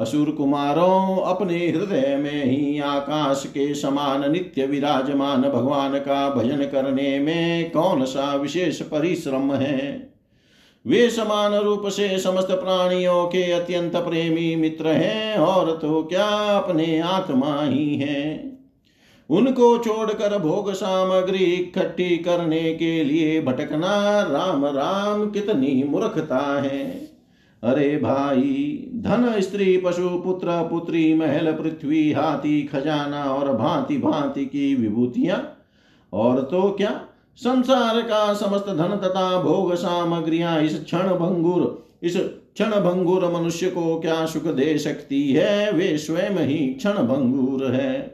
असुर 0.00 0.30
कुमारों 0.30 1.22
अपने 1.22 1.58
हृदय 1.58 2.16
में 2.16 2.44
ही 2.44 2.80
आकाश 2.80 3.44
के 3.46 3.74
समान 3.74 4.32
नित्य 4.32 4.66
विराजमान 4.66 5.42
भगवान 5.42 5.98
का 5.98 6.30
भजन 6.30 6.56
करने 6.56 7.18
में 7.18 7.70
कौन 7.70 8.04
सा 8.04 8.34
विशेष 8.34 8.82
परिश्रम 8.82 9.54
है? 9.54 10.12
वे 10.86 11.10
समान 11.10 11.54
रूप 11.54 11.82
से 11.86 12.18
समस्त 12.18 12.48
प्राणियों 12.50 13.26
के 13.26 13.52
अत्यंत 13.52 13.96
प्रेमी 13.96 14.56
मित्र 14.56 14.88
हैं 14.88 15.36
और 15.36 15.78
तो 15.82 16.02
क्या 16.02 16.26
अपने 16.58 17.00
आत्मा 17.00 17.62
ही 17.62 17.96
हैं? 17.96 18.58
उनको 19.30 19.78
छोड़कर 19.78 20.38
भोग 20.38 20.72
सामग्री 20.72 21.44
इकट्ठी 21.44 22.16
करने 22.16 22.74
के 22.74 23.04
लिए 23.04 23.42
भटकना 23.42 24.22
राम 24.30 24.66
राम 24.66 25.30
कितनी 25.30 25.84
मूर्खता 25.88 26.62
है। 26.62 27.13
अरे 27.64 27.96
भाई, 27.96 28.86
धन, 28.94 29.40
स्त्री, 29.40 29.76
पशु, 29.76 30.08
पुत्र, 30.08 30.46
पुत्री, 30.48 31.14
महल, 31.14 31.52
पृथ्वी, 31.52 32.12
हाथी, 32.12 32.62
खजाना 32.62 33.24
और 33.24 33.56
भांति 33.56 33.98
भांति 33.98 34.46
की 34.46 34.74
विभूतियाँ। 34.74 35.58
और 36.12 36.40
तो 36.40 36.62
क्या? 36.62 37.04
संसार 37.36 38.00
का 38.00 38.34
समस्त 38.34 38.66
धन 38.66 39.00
तथा 39.04 39.42
भोग 39.42 39.74
सामग्रियाँ 39.74 40.62
इस 40.62 40.84
क्षण 40.84 40.98
भंगुर, 40.98 41.84
इस 42.02 42.16
क्षण 42.16 42.70
भंगुर 42.70 43.32
मनुष्य 43.32 43.70
को 43.70 44.00
क्या 44.00 44.26
सुख 44.26 44.42
दे 44.42 44.78
सकती 44.78 45.32
है? 45.32 45.72
वे 45.72 45.98
स्वयं 45.98 46.46
ही 46.46 46.74
क्षण 46.74 46.92
भंगुर 46.92 47.72
है। 47.72 48.13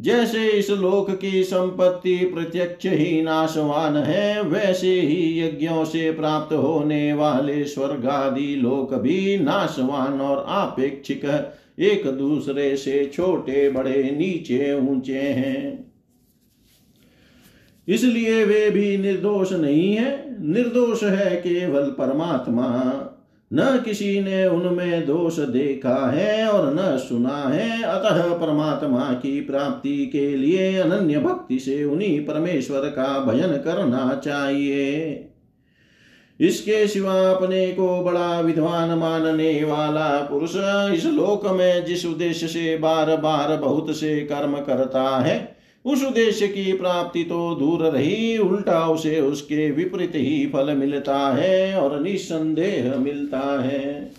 जैसे 0.00 0.48
इस 0.48 0.70
लोक 0.70 1.20
की 1.20 1.44
संपत्ति 1.44 2.16
प्रत्यक्ष 2.16 2.86
ही 2.86 3.22
नाशवान 3.22 3.96
है, 3.96 4.42
वैसे 4.42 5.00
ही 5.00 5.40
यज्ञों 5.40 5.84
से 5.84 6.12
प्राप्त 6.12 6.54
होने 6.54 7.12
वाले 7.12 7.64
स्वर्ग 7.64 8.06
आदि 8.06 8.56
लोक 8.56 8.94
भी 8.94 9.38
नाशवान 9.38 10.20
और 10.20 10.44
आपेक्षिक 10.48 11.52
एक 11.78 12.06
दूसरे 12.06 12.76
से 12.76 13.10
छोटे, 13.14 13.70
बड़े, 13.70 14.02
नीचे, 14.02 14.74
ऊँचे 14.74 15.18
हैं। 15.18 15.92
इसलिए 17.88 18.44
वे 18.44 18.70
भी 18.70 18.98
निर्दोष 18.98 19.52
नहीं 19.52 19.94
है। 19.94 20.36
निर्दोष 20.46 21.02
है 21.02 21.36
केवल 21.36 21.84
परमात्मा। 21.84 23.07
न 23.52 23.82
किसी 23.84 24.20
ने 24.20 24.46
उनमें 24.46 25.06
दोष 25.06 25.38
देखा 25.38 26.10
है 26.10 26.48
और 26.48 26.74
न 26.74 26.96
सुना 26.98 27.42
है। 27.48 27.82
अतः 27.82 28.34
परमात्मा 28.34 29.12
की 29.12 29.40
प्राप्ति 29.40 30.06
के 30.06 30.36
लिए 30.36 30.76
अनन्य 30.76 31.18
भक्ति 31.18 31.58
से 31.58 31.84
उन्हीं 31.84 32.20
परमेश्वर 32.26 32.80
का 32.80 33.18
भजन 33.20 33.56
करना 33.56 34.20
चाहिए। 34.24 35.24
इसके 36.40 36.86
सिवा 36.86 37.30
अपने 37.30 37.66
को 37.66 38.04
बड़ा 38.04 38.40
विद्वान 38.40 38.90
मानने 38.90 39.64
वाला 39.64 40.20
पुरुष 40.20 40.52
इस 40.94 41.06
लोक 41.06 41.46
में 41.46 41.84
जिस 41.84 42.06
उद्देश्य 42.06 42.48
से 42.48 42.76
बार 42.76 43.16
बार 43.16 43.56
बहुत 43.56 43.96
से 43.96 44.20
कर्म 44.20 44.52
करता 44.52 45.18
है 45.18 45.57
उस 45.84 46.02
उद्देश्य 46.04 46.48
की 46.48 46.72
प्राप्ति 46.72 47.24
तो 47.24 47.54
दूर 47.54 47.82
रही, 47.82 48.38
उल्टा 48.38 48.86
उसे 48.88 49.20
उसके 49.20 49.70
विपरीत 49.70 50.12
ही 50.14 50.46
फल 50.46 50.74
मिलता 50.74 51.18
है 51.28 51.80
और 51.80 52.00
निसंदेह 52.00 52.94
मिलता 52.96 53.40
है। 53.62 54.12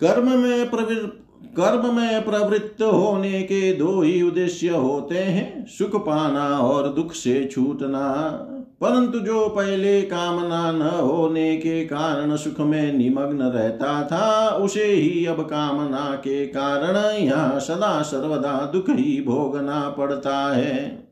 कर्म 0.00 0.30
में 0.38 0.70
प्रवृत्त 0.70 1.23
कर्म 1.60 1.96
में 1.96 2.24
प्रवृत्त 2.24 2.82
होने 2.82 3.42
के 3.42 3.72
दो 3.72 4.02
ही 4.02 4.22
उद्देश्य 4.22 4.68
होते 4.68 5.18
हैं, 5.18 5.66
सुख 5.66 6.06
पाना 6.06 6.58
और 6.58 6.88
दुख 6.88 7.12
से 7.12 7.48
छूटना। 7.52 8.20
परंतु 8.80 9.18
जो 9.18 9.48
पहले 9.48 10.02
कामना 10.02 10.72
न 10.72 10.82
होने 10.82 11.56
के 11.56 11.84
कारण 11.84 12.36
सुख 12.36 12.60
में 12.60 12.92
निमग्न 12.92 13.42
रहता 13.42 14.08
था, 14.12 14.48
उसे 14.48 14.84
ही 14.84 15.26
अब 15.26 15.40
कामना 15.40 16.14
के 16.14 16.46
कारण 16.46 17.24
यहाँ 17.24 17.60
सदा 17.60 18.02
सर्वदा 18.02 18.70
दुख 18.72 18.84
ही 18.88 19.24
भोगना 19.26 19.94
पड़ता 19.98 20.56
है। 20.56 21.03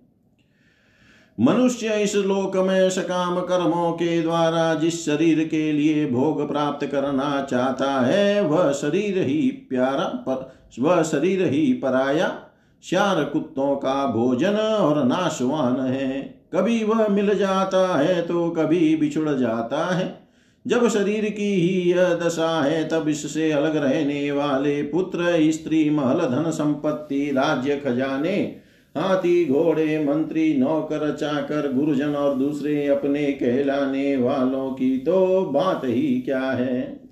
मनुष्य 1.42 2.02
इस 2.02 2.16
लोक 2.16 2.57
में 2.57 2.90
सकाम 2.90 3.40
कर्मों 3.40 3.92
के 3.92 4.22
द्वारा 4.22 4.74
जिस 4.74 5.07
शरीर 5.07 5.48
के 5.48 5.72
लिए 5.72 6.07
भोग 6.07 6.48
प्राप्त 6.48 6.87
करना 6.87 7.46
चाहता 7.50 8.00
है, 8.00 8.42
वह 8.42 8.72
शरीर 8.72 9.18
ही 9.18 9.66
प्यारा 9.68 10.05
पर, 10.05 10.52
वह 10.78 11.02
शरीर 11.02 11.46
ही 11.46 11.72
पराया। 11.72 12.38
श्यार 12.83 13.24
कुत्तों 13.24 13.76
का 13.76 14.07
भोजन 14.07 14.55
और 14.55 15.05
नाशवान 15.05 15.81
है। 15.81 16.42
कभी 16.55 16.85
वह 16.85 17.09
मिल 17.09 17.35
जाता 17.35 17.98
है 17.98 18.22
तो 18.22 18.50
कभी 18.50 18.96
बिछुड़ 18.96 19.28
जाता 19.28 19.94
है। 19.94 20.28
जब 20.66 20.88
शरीर 20.88 21.31
की 21.31 21.55
ही 21.55 21.92
यह 21.92 22.14
दशा 22.14 22.62
है, 22.62 22.88
तब 22.88 23.09
इससे 23.09 23.52
अलग 23.52 23.76
रहने 23.76 24.33
वाले 24.33 24.83
पुत्र, 24.83 25.50
स्त्री, 25.52 25.90
महल, 25.90 26.18
धन, 26.18 26.50
संपत्ति, 26.50 27.33
राज्य, 27.33 27.76
खजाने 27.76 28.57
हाथी, 28.96 29.44
घोड़े, 29.44 30.05
मंत्री, 30.05 30.57
नौकर, 30.57 31.16
चाकर, 31.20 31.72
गुरुजन 31.72 32.14
और 32.14 32.38
दूसरे 32.38 32.87
अपने 32.87 33.33
कहलाने 33.33 34.16
वालों 34.16 34.70
की 34.70 34.98
तो 34.98 35.42
बात 35.42 35.81
ही 35.85 36.20
क्या 36.20 36.40
है? 36.40 37.02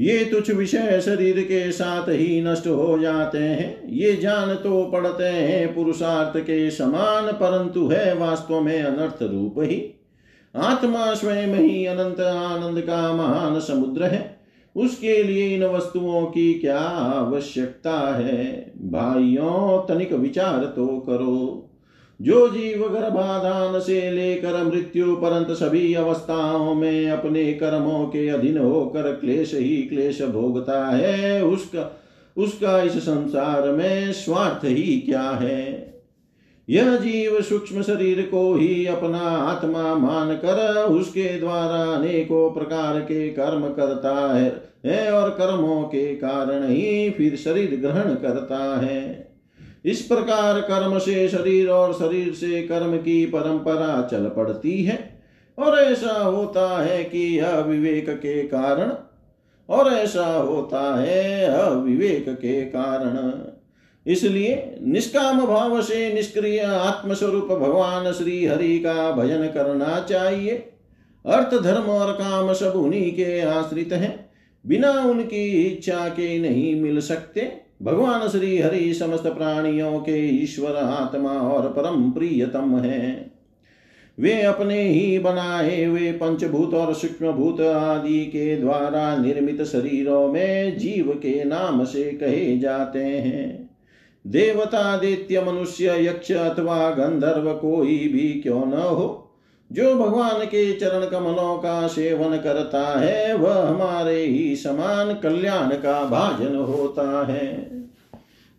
ये 0.00 0.24
तुच्छ 0.24 0.50
विषय 0.50 1.00
शरीर 1.00 1.40
के 1.40 1.72
साथ 1.72 2.08
ही 2.08 2.42
नष्ट 2.42 2.66
हो 2.66 2.98
जाते 2.98 3.38
हैं। 3.38 3.88
ये 3.88 4.16
जान 4.16 4.54
तो 4.54 4.84
पड़ते 4.84 5.24
हैं, 5.24 5.74
पुरुषार्थ 5.74 6.40
के 6.40 6.70
समान, 6.70 7.32
परंतु 7.32 7.88
है 7.88 8.14
वास्तव 8.14 8.60
में 8.60 8.82
अनर्थ 8.82 9.22
रूप 9.22 9.54
ही। 9.58 10.00
आत्मा 10.56 11.14
स्वयं 11.14 11.54
ही 11.54 11.86
अनंत 11.86 12.20
आनंद 12.20 12.80
का 12.80 13.12
महान 13.12 13.60
समुद्र 13.60 14.02
है। 14.02 14.33
उसके 14.76 15.22
लिए 15.22 15.56
इन 15.56 15.64
वस्तुओं 15.64 16.26
की 16.26 16.54
क्या 16.54 16.78
आवश्यकता 16.78 18.16
है? 18.16 18.72
भाइयों, 18.78 19.86
तनिक 19.88 20.12
विचार 20.12 20.64
तो 20.64 20.86
करो। 20.86 21.70
जो 22.22 22.48
जीव 22.48 22.88
गर्भाधान 22.88 23.80
से 23.80 24.10
लेकर 24.10 24.64
मृत्यु 24.64 25.16
परंत 25.16 25.50
सभी 25.50 25.94
अवस्थाओं 25.94 26.74
में 26.74 27.10
अपने 27.10 27.52
कर्मों 27.52 28.06
के 28.06 28.28
अधीन 28.28 28.58
होकर 28.58 29.02
क्लेश 29.02 29.54
ही 29.54 29.76
क्लेश 29.76 30.22
भोगता 30.22 30.88
है, 30.88 31.44
उसका 31.44 32.00
उसका 32.36 32.82
इस 32.82 32.92
संसार 32.92 33.72
में 33.72 34.12
स्वार्थ 34.12 34.64
ही 34.64 35.00
क्या 35.00 35.22
है? 35.22 35.93
यह 36.68 36.96
जीव 36.96 37.40
सूक्ष्म 37.42 37.82
शरीर 37.82 38.20
को 38.22 38.54
ही 38.54 38.86
अपना 38.86 39.20
आत्मा 39.20 39.94
मान 39.94 40.34
कर 40.36 40.82
उसके 40.82 41.38
द्वारा 41.40 41.82
अनेकों 41.94 42.50
प्रकार 42.50 43.00
के 43.00 43.28
कर्म 43.28 43.68
करता 43.68 44.14
है, 44.34 45.10
और 45.12 45.30
कर्मों 45.30 45.82
के 45.82 46.14
कारण 46.14 46.66
ही 46.68 47.10
फिर 47.10 47.36
शरीर 47.36 47.76
ग्रहण 47.80 48.14
करता 48.14 48.80
है। 48.80 49.32
इस 49.84 50.02
प्रकार 50.02 50.60
कर्म 50.60 50.98
से 50.98 51.28
शरीर 51.28 51.68
और 51.70 51.92
शरीर 51.92 52.32
से 52.34 52.62
कर्म 52.62 52.96
की 52.96 53.24
परंपरा 53.26 54.08
चल 54.10 54.28
पड़ती 54.28 54.82
है 54.84 54.98
और 55.58 55.78
ऐसा 55.78 56.14
होता 56.14 56.82
है 56.82 57.02
कि 57.04 57.38
अविवेक 57.38 58.08
के 58.10 58.42
कारण 58.42 58.92
और 59.68 59.92
ऐसा 59.92 60.26
होता 60.26 60.82
है 61.00 61.44
अविवेक 61.46 62.28
के 62.28 62.60
कारण। 62.62 63.18
इसलिए 64.06 64.76
निष्काम 64.82 65.46
भाव 65.46 65.82
से 65.82 66.14
निष्क्रिय 66.14 66.60
आत्मस्वरूप 66.60 67.44
भगवान 67.44 68.12
श्री 68.12 68.46
हरि 68.46 68.78
का 68.78 69.12
भजन 69.12 69.46
करना 69.46 70.06
चाहिए। 70.08 70.50
अर्थ, 71.26 71.62
धर्म 71.62 71.82
और 71.82 72.12
काम 72.12 72.52
सब 72.52 72.72
उन्हीं 72.76 73.12
के 73.12 73.40
आश्रित 73.40 73.92
हैं। 73.92 74.30
बिना 74.66 74.90
उनकी 74.90 75.62
इच्छा 75.62 76.08
के 76.08 76.38
नहीं 76.38 76.80
मिल 76.80 77.00
सकते। 77.00 77.52
भगवान 77.82 78.28
श्री 78.28 78.58
हरि 78.58 78.94
समस्त 78.94 79.22
प्राणियों 79.22 79.98
के 79.98 80.42
ईश्वर, 80.42 80.76
आत्मा 80.76 81.30
और 81.30 81.68
परम 81.68 82.10
प्रियतम 82.10 82.78
है। 82.78 83.30
वे 84.20 84.42
अपने 84.42 84.88
ही 84.88 85.18
बनाए 85.18 85.84
हुए 85.84 86.12
पंचभूत 86.12 86.74
और 86.74 86.94
सूक्ष्म 86.94 87.32
भूत 87.32 87.60
आदि 87.60 88.26
के 88.26 88.56
द्वारा 88.56 89.16
निर्मित 89.16 89.62
शरीरों 89.62 90.32
में 90.32 90.78
जीव 90.78 91.12
के 91.12 91.44
नाम 91.44 91.84
से 91.84 92.04
कहे 92.04 92.58
जाते 92.58 93.04
हैं। 93.04 93.73
देवता 94.26 94.98
देत्य 94.98 95.40
मनुष्य 95.40 96.06
यक्ष 96.06 96.32
अथवा 96.32 96.90
गंधर्व 96.90 97.52
कोई 97.52 98.08
भी 98.08 98.40
क्यों 98.40 98.66
न 98.66 98.72
हो? 98.72 99.20
जो 99.72 99.94
भगवान 99.94 100.46
के 100.46 100.72
चरण 100.72 101.06
कमलों 101.06 101.58
का 101.58 101.86
सेवन 101.86 102.38
करता 102.38 103.00
है, 103.00 103.36
वह 103.36 103.68
हमारे 103.68 104.24
ही 104.24 104.56
समान 104.56 105.14
कल्याण 105.14 105.68
का 105.70 106.04
भाजन 106.04 106.56
होता 106.56 107.26
है। 107.26 107.70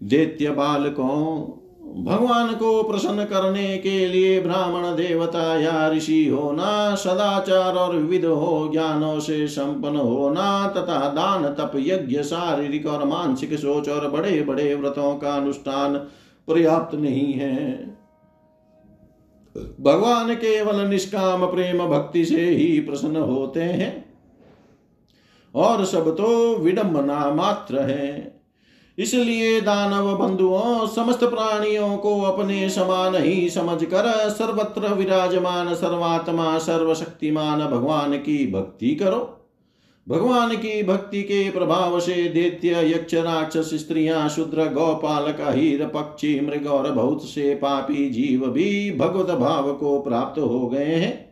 दैत्य 0.04 0.50
बालकों 0.50 1.48
भगवान 1.96 2.54
को 2.54 2.84
प्रसन्न 2.84 3.24
करने 3.24 3.78
के 3.78 4.08
लिए 4.08 4.40
ब्राह्मण 4.42 4.96
देवता 4.96 5.60
या 5.60 5.90
ऋषि 5.90 6.28
होना, 6.28 6.96
सदाचार 6.96 7.76
और 7.76 7.96
विविध 7.96 8.26
हो, 8.26 8.70
ज्ञानों 8.72 9.20
से 9.20 9.48
संपन्न 9.48 9.96
होना 9.96 10.68
तथा 10.68 11.10
दान, 11.10 11.44
तप, 11.44 11.72
यज्ञ, 11.76 12.24
शारीरिक 12.24 12.86
और 12.86 13.06
मानसिक 13.06 13.54
सोच 13.54 13.90
और 13.90 14.10
बड़े 14.10 14.42
बड़े 14.42 14.76
व्रतों 14.76 15.16
का 15.16 15.36
अनुष्ठान 15.36 15.98
पर्याप्त 16.48 16.96
नहीं 16.96 17.34
है। 17.34 17.78
भगवान 19.82 20.36
केवल 20.36 20.82
निष्काम 20.82 21.46
प्रेम 21.46 21.88
भक्ति 21.88 22.26
से 22.26 22.46
ही 22.46 22.80
प्रसन्न 22.80 23.16
होते 23.16 23.62
हैं 23.62 24.06
और 25.56 25.86
सब 25.86 26.10
तो 26.18 26.56
विडंबना 26.56 27.32
मात्र 27.34 27.80
है। 27.80 28.36
इसलिए 28.98 29.62
दानव 29.62 30.18
बंधुओं, 30.18 30.88
समस्त 30.88 31.24
प्राणियों 31.24 31.98
को 31.98 32.22
अपने 32.22 32.70
समान 32.70 33.16
ही 33.16 33.50
समझकर 33.50 34.30
सर्वत्र 34.30 34.94
विराजमान, 34.94 35.74
सर्वात्मा, 35.76 36.58
सर्वशक्तिमान 36.58 37.60
भगवान 37.60 38.18
की 38.18 38.52
भक्ति 38.52 38.96
करो। 38.96 39.32
भगवान 40.10 40.56
की 40.56 40.84
भक्ति 40.84 41.22
के 41.22 41.52
प्रभाव 41.52 42.00
से 42.00 42.14
दैत्य, 42.14 42.70
यक्ष, 42.70 43.14
राक्षस, 43.14 43.70
स्त्रियाँ, 43.74 44.30
शूद्र, 44.30 44.66
गौपालक 44.66 45.38
हीर 45.40 45.86
पक्षी, 45.86 46.40
मृग 46.40 46.68
और 46.68 46.92
बहुत 46.92 47.26
से 47.26 47.56
पापी 47.56 48.10
जीव 48.10 48.48
भी 48.48 48.92
भगवत 48.92 49.36
भाव 49.36 49.74
को 49.74 50.02
प्राप्त 50.02 50.40
हो 50.40 50.68
गए 50.68 50.86
हैं। 50.86 51.25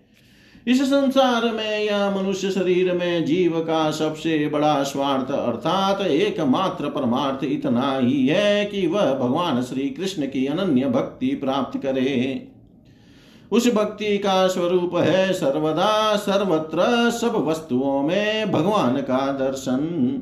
इस 0.67 0.81
संसार 0.81 1.51
में 1.53 1.85
या 1.85 2.09
मनुष्य 2.11 2.51
शरीर 2.51 2.93
में 2.93 3.25
जीव 3.25 3.59
का 3.59 3.91
सबसे 3.91 4.47
बड़ा 4.47 4.83
स्वार्थ 4.83 5.31
अर्थात 5.31 6.01
एकमात्र 6.01 6.89
परमार्थ 6.89 7.43
इतना 7.43 7.97
ही 7.97 8.27
है 8.27 8.65
कि 8.65 8.87
वह 8.87 9.13
भगवान 9.13 9.61
श्री 9.61 9.89
कृष्ण 9.89 10.25
की 10.25 10.45
अनन्य 10.45 10.85
भक्ति 10.85 11.27
प्राप्त 11.27 11.79
करे। 11.79 12.47
उस 13.51 13.73
भक्ति 13.73 14.17
का 14.17 14.47
स्वरूप 14.47 14.95
है 14.95 15.33
सर्वदा, 15.33 16.15
सर्वत्र, 16.15 17.11
सब 17.11 17.35
वस्तुओं 17.47 18.01
में 18.01 18.51
भगवान 18.51 18.97
का 18.97 19.31
दर्शन। 19.31 20.21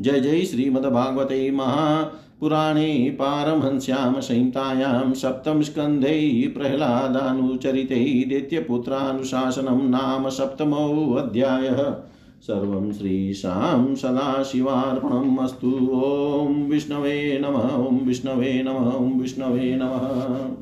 जय 0.00 0.20
जय 0.20 0.42
श्रीमद्भागवते 0.42 1.50
महा। 1.50 2.12
पुराणे 2.40 3.10
पारमहंस्यां 3.10 4.20
संहितायां 4.20 5.14
सप्तमस्कन्धे 5.14 6.54
प्रह्लादानुचरिते 6.56 8.24
दैत्यपुत्रानुशासनं 8.28 9.90
नाम 9.90 10.28
सप्तमोऽध्यायः। 10.28 11.94
सर्वं 12.40 12.92
श्रीशां 12.92 13.94
सदाशिवार्पणम् 13.94 15.38
अस्तु। 15.38 15.90
ॐ 15.92 16.70
विष्णवे 16.70 17.38
नमः, 17.38 17.86
ॐ 17.86 17.98
विष्णवे 18.06 18.62
नमः, 18.62 18.90
ॐ 18.92 19.20
विष्णवे 19.20 19.78
नमः। 19.82 20.56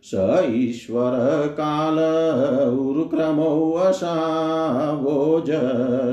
स 0.04 0.45
ईश्वरकाल 0.50 2.00
उरुक्रमो 2.70 3.78
वशावोज 3.78 5.52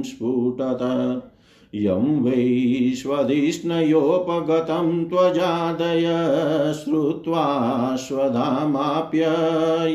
स्फुटत। 0.03 1.22
यं 1.74 2.22
वैश्वधिष्णयोपगतं 2.22 5.05
त्वजादय 5.05 6.07
श्रुत्वा 6.74 7.97
स्वधामाप्य 7.97 9.26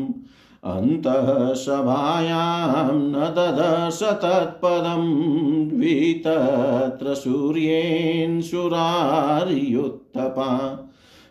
अन्तः 0.65 1.55
सभायां 1.55 2.95
न 2.95 3.13
ददर्श 3.13 4.03
तत्पदं 4.03 5.69
द्वितत्र 5.69 7.15
सूर्येन् 7.15 8.41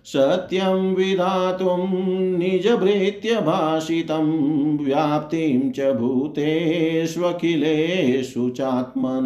सत्यं 0.05 0.93
विधातुं 0.95 1.87
निजभृत्य 2.37 3.35
भाषितं 3.45 4.27
व्याप्तिं 4.83 5.71
च 5.71 5.91
भूतेष्वखिलेषु 5.99 8.49
चात्मन 8.49 9.25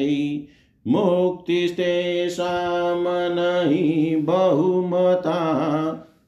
मुक्तिस्तेषां 0.87 3.35
नहि 3.35 4.15
बहुमता 4.15 5.39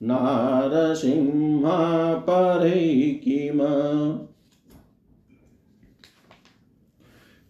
नारसिंह 0.03 1.63
परे 2.29 3.19
किम? 3.23 3.61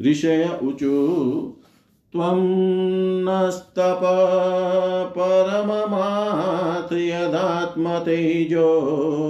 ऋषय 0.02 0.60
ऊचु 0.64 0.92
त्वं 2.14 2.40
नस्तप 3.24 4.02
परममात् 5.18 6.94
यदात्मतेजो 6.94 8.70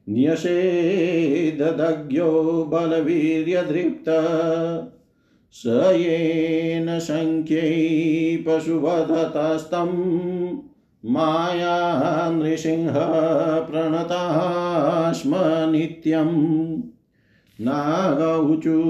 न्यसेददज्ञो 0.09 2.69
बलवीर्यधृप्त 2.73 4.09
स 5.53 5.63
येन 5.95 6.99
शङ्ख्यै 6.99 8.43
पशुवधतस्तं 8.47 9.91
माया 11.05 12.29
नृसिंह 12.29 12.91
प्रणतास्म 13.61 15.35
नित्यं 15.71 16.27
नागौचु, 17.61 18.83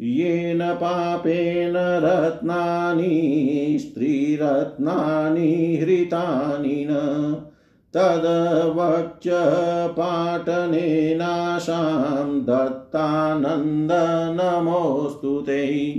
येन 0.00 0.74
पापेन 0.74 1.74
रत्नानि, 1.76 3.76
स्त्रीरत्नानि, 3.80 5.78
हृतानि 5.82 6.86
न। 6.90 7.36
तद्वक्च 7.96 9.28
पाटनेनाशां 9.92 12.40
दत्तानन्दनमोऽस्तु 12.40 15.40
ते। 15.40 15.92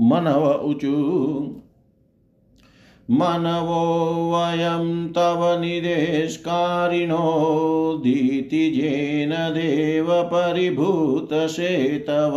मनव 0.00 0.60
ऊचु 0.64 0.92
मनवो 3.10 4.32
वयं 4.32 5.08
तव 5.08 5.60
निदेशकारिणो 5.60 7.20
दीतिजेन 8.04 9.30
देव 9.30 10.06
परिभूतसेतव। 10.10 12.34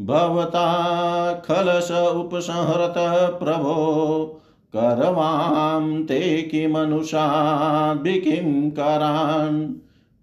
भवता 0.00 1.32
खलस 1.32 1.90
उपसंहृत 1.90 3.38
प्रभो, 3.42 4.40
करवां 4.76 6.02
ते 6.02 6.42
किमनुषाद्भिकिं 6.42 8.70
करान्। 8.70 9.74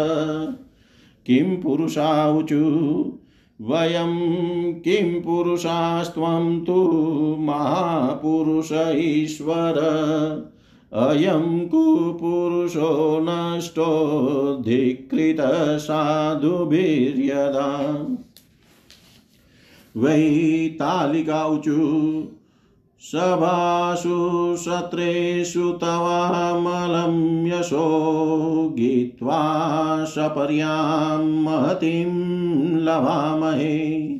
किं 1.25 1.61
पुरुषाऊचु 1.61 2.61
वयं 3.61 4.17
किं 4.73 5.21
पुरुषास्त्वं 5.21 6.59
तु 6.59 6.75
महापुरुष 7.39 8.69
ईश्वर। 8.95 9.77
अयं 10.93 11.67
कुपुरुषो 11.67 13.19
नष्टोऽधिकृतसाधुभिर्यदा 19.97 20.97
वैतालिकाऊचु 20.97 22.27
सभासु 22.99 24.55
सत्रेषु 24.57 25.71
तवामलं 25.71 27.47
यशो 27.47 28.73
गीत्वा 28.75 30.05
सपर्यां 30.05 31.23
महतीं 31.23 32.75
लभामहे। 32.75 34.19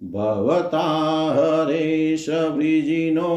भवता 0.01 0.87
हरेश 1.35 2.25
वृजिनो 2.29 3.29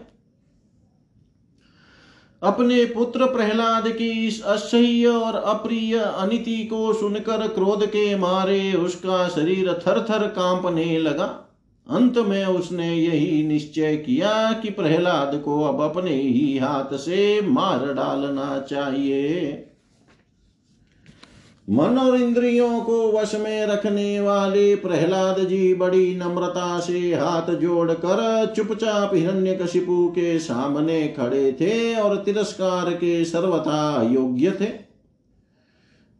अपने 2.42 2.84
पुत्र 2.84 3.26
प्रहलाद 3.26 3.88
की 3.88 4.10
इस 4.26 4.42
असह्य 4.42 5.06
और 5.06 5.34
अप्रिय 5.34 5.98
अनिति 5.98 6.64
को 6.64 6.92
सुनकर 6.92 7.48
क्रोध 7.48 7.86
के 7.86 8.16
मारे 8.16 8.72
उसका 8.72 9.28
शरीर 9.28 9.72
थर 9.72 10.06
थर 10.10 10.26
कांपने 10.26 10.98
लगा। 10.98 11.51
अंत 11.90 12.18
में 12.18 12.46
उसने 12.46 12.94
यही 12.94 13.46
निश्चय 13.46 13.96
किया 13.96 14.52
कि 14.52 14.70
प्रहलाद 14.70 15.42
को 15.44 15.62
अब 15.62 15.80
अपने 15.80 16.14
ही 16.14 16.58
हाथ 16.58 16.94
से 16.94 17.40
मार 17.40 17.94
डालना 17.94 18.60
चाहिए। 18.70 19.64
मन 21.70 21.98
और 21.98 22.16
इंद्रियों 22.16 22.80
को 22.80 23.12
वश 23.12 23.34
में 23.34 23.66
रखने 23.66 24.20
वाले 24.20 24.76
प्रहलाद 24.76 25.40
जी 25.40 25.74
बड़ी 25.74 26.16
नम्रता 26.16 26.80
से 26.80 27.14
हाथ 27.14 27.54
जोड़कर 27.54 28.52
चुपचाप 28.56 29.14
हिरण्य 29.14 29.54
कशिपु 29.54 30.08
के 30.08 30.38
सामने 30.38 31.08
खड़े 31.08 31.52
थे 31.52 31.94
और 31.94 32.16
तिरस्कार 32.16 32.90
के 32.90 33.24
सर्वथा 33.24 34.08
योग्य 34.10 34.50
थे। 34.50 34.92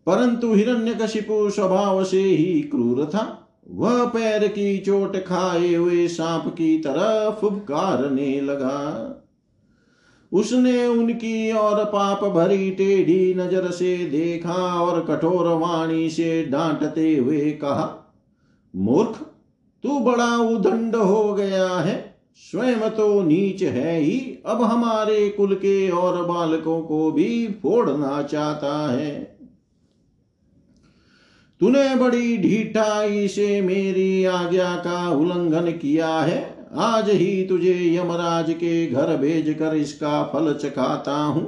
परंतु 0.07 0.55
हिरण्यकशिपु 0.55 1.51
स्वभाव 1.51 2.05
से 2.05 2.23
ही 2.23 2.61
क्रूर 2.61 3.05
था। 3.05 3.39
वह 3.67 4.05
पैर 4.05 4.49
की 4.49 4.79
चोट 4.79 5.17
खाए 5.17 5.75
हुए 5.75 6.09
सांप 6.09 6.49
की 6.49 6.79
तरह 6.79 7.31
फुबकारने 7.31 8.41
लगा। 8.41 9.19
उसने 10.33 10.87
उनकी 10.87 11.53
और 11.53 11.85
पाप 11.85 12.25
भरी 12.25 12.71
टेढ़ी 12.71 13.35
नज़र 13.35 13.71
से 13.71 13.97
देखा 13.97 14.81
और 14.81 15.01
कठोर 15.01 15.49
वाणी 15.49 16.11
से 16.11 16.43
डांटते 16.45 17.17
हुए 17.17 17.51
कहा, 17.53 18.15
मूर्ख, 18.77 19.19
तू 19.85 19.99
बड़ा 20.01 20.37
उदंड 20.37 20.97
हो 20.97 21.33
गया 21.35 21.69
है। 21.69 22.15
स्वयं 22.37 22.89
तो 22.91 23.23
नीच 23.23 23.63
है 23.63 23.99
ही। 23.99 24.19
अब 24.47 24.63
हमारे 24.63 25.29
कुल 25.29 25.55
के 25.55 25.91
और 25.91 26.25
बालकों 26.25 26.81
को 26.83 27.11
भी 27.13 27.47
फोड़ना 27.63 28.23
चाहता 28.23 28.93
है। 28.93 29.32
तूने 31.63 31.95
बड़ी 31.97 32.37
ढीठाई 32.39 33.27
से 33.29 33.61
मेरी 33.61 34.25
आज्ञा 34.25 34.75
का 34.77 35.11
उल्लंघन 35.11 35.71
किया 35.73 36.09
है। 36.09 36.39
आज 36.77 37.11
ही 37.11 37.45
तुझे 37.49 37.75
यमराज 37.95 38.51
के 38.53 38.87
घर 38.87 39.17
भेज 39.17 39.53
कर 39.59 39.77
इसका 39.77 40.23
फल 40.23 40.53
चखाता 40.55 41.15
हूँ। 41.15 41.45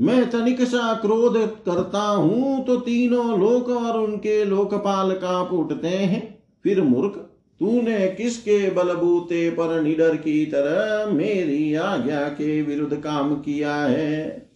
मैं 0.00 0.28
तनिक 0.30 0.60
सा 0.62 0.92
क्रोध 0.94 1.38
करता 1.66 2.02
हूँ 2.02 2.64
तो 2.64 2.76
तीनों 2.80 3.38
लोक 3.40 3.68
और 3.68 3.98
उनके 4.00 4.44
लोकपाल 4.44 5.12
का 5.14 5.40
उठते 5.40 5.88
हैं। 5.88 6.22
फिर 6.64 6.82
मूर्ख, 6.82 7.16
तूने 7.60 8.06
किसके 8.10 8.58
बलबूते 8.70 9.48
पर 9.50 9.80
निडर 9.82 10.16
की 10.16 10.44
तरह 10.46 11.12
मेरी 11.12 11.74
आज्ञा 11.74 12.20
के 12.20 12.60
विरुद्ध 12.62 12.96
काम 12.96 13.34
किया 13.34 13.74
है? 13.74 14.49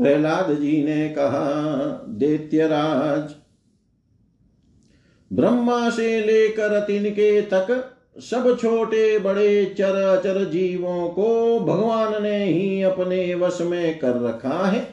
प्रहलाद 0.00 0.54
जी 0.60 0.84
ने 0.84 1.08
कहा, 1.08 1.44
दैत्यराज, 2.08 3.34
ब्रह्मा 5.32 5.90
से 5.90 6.20
लेकर 6.20 6.80
तिनके 6.80 7.42
तक 7.42 7.96
सब 8.18 8.58
छोटे 8.60 9.18
बड़े 9.18 9.74
चर 9.78 9.94
अचर 9.96 10.44
जीवों 10.44 11.08
को 11.08 11.60
भगवान 11.60 12.22
ने 12.22 12.44
ही 12.44 12.82
अपने 12.82 13.34
वश 13.34 13.58
में 13.60 13.98
कर 13.98 14.20
रखा 14.20 14.66
है। 14.66 14.88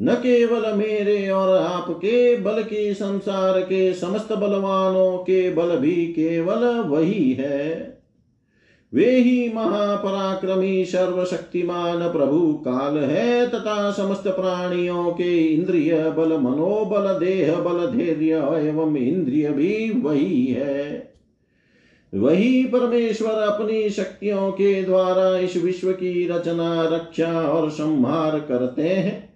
न 0.00 0.14
केवल 0.14 0.72
मेरे 0.72 1.30
और 1.30 1.56
आपके, 1.56 2.36
बल्कि 2.36 2.94
संसार 2.94 3.60
के 3.60 3.94
समस्त 3.94 4.32
बलवानों 4.32 5.18
के 5.18 5.50
बल 5.50 5.76
भी 5.76 6.06
केवल 6.06 6.64
वही 6.64 7.32
है। 7.32 7.95
वे 8.96 9.16
ही 9.16 9.52
महापराक्रमी 9.54 10.84
सर्वशक्तिमान 10.84 12.12
प्रभु 12.12 12.54
काल 12.54 12.98
है 12.98 13.48
तथा 13.48 13.90
समस्त 13.90 14.28
प्राणियों 14.28 15.10
के 15.10 15.38
इंद्रिय 15.38 15.92
बल, 15.94 16.32
मनोबल, 16.32 17.26
देह 17.26 17.54
बल, 17.56 17.86
धैर्य 17.86 18.34
एवं 18.68 18.96
इंद्रिय 18.96 19.50
भी 19.50 20.00
वही 20.00 20.46
है। 20.46 21.12
वही 22.14 22.64
परमेश्वर 22.64 23.32
अपनी 23.32 23.90
शक्तियों 23.90 24.50
के 24.52 24.82
द्वारा 24.82 25.38
इस 25.38 25.64
विश्व 25.64 25.92
की 25.92 26.28
रचना, 26.28 26.88
रक्षा 26.88 27.40
और 27.40 27.70
संहार 27.70 28.40
करते 28.40 28.88
हैं। 28.88 29.34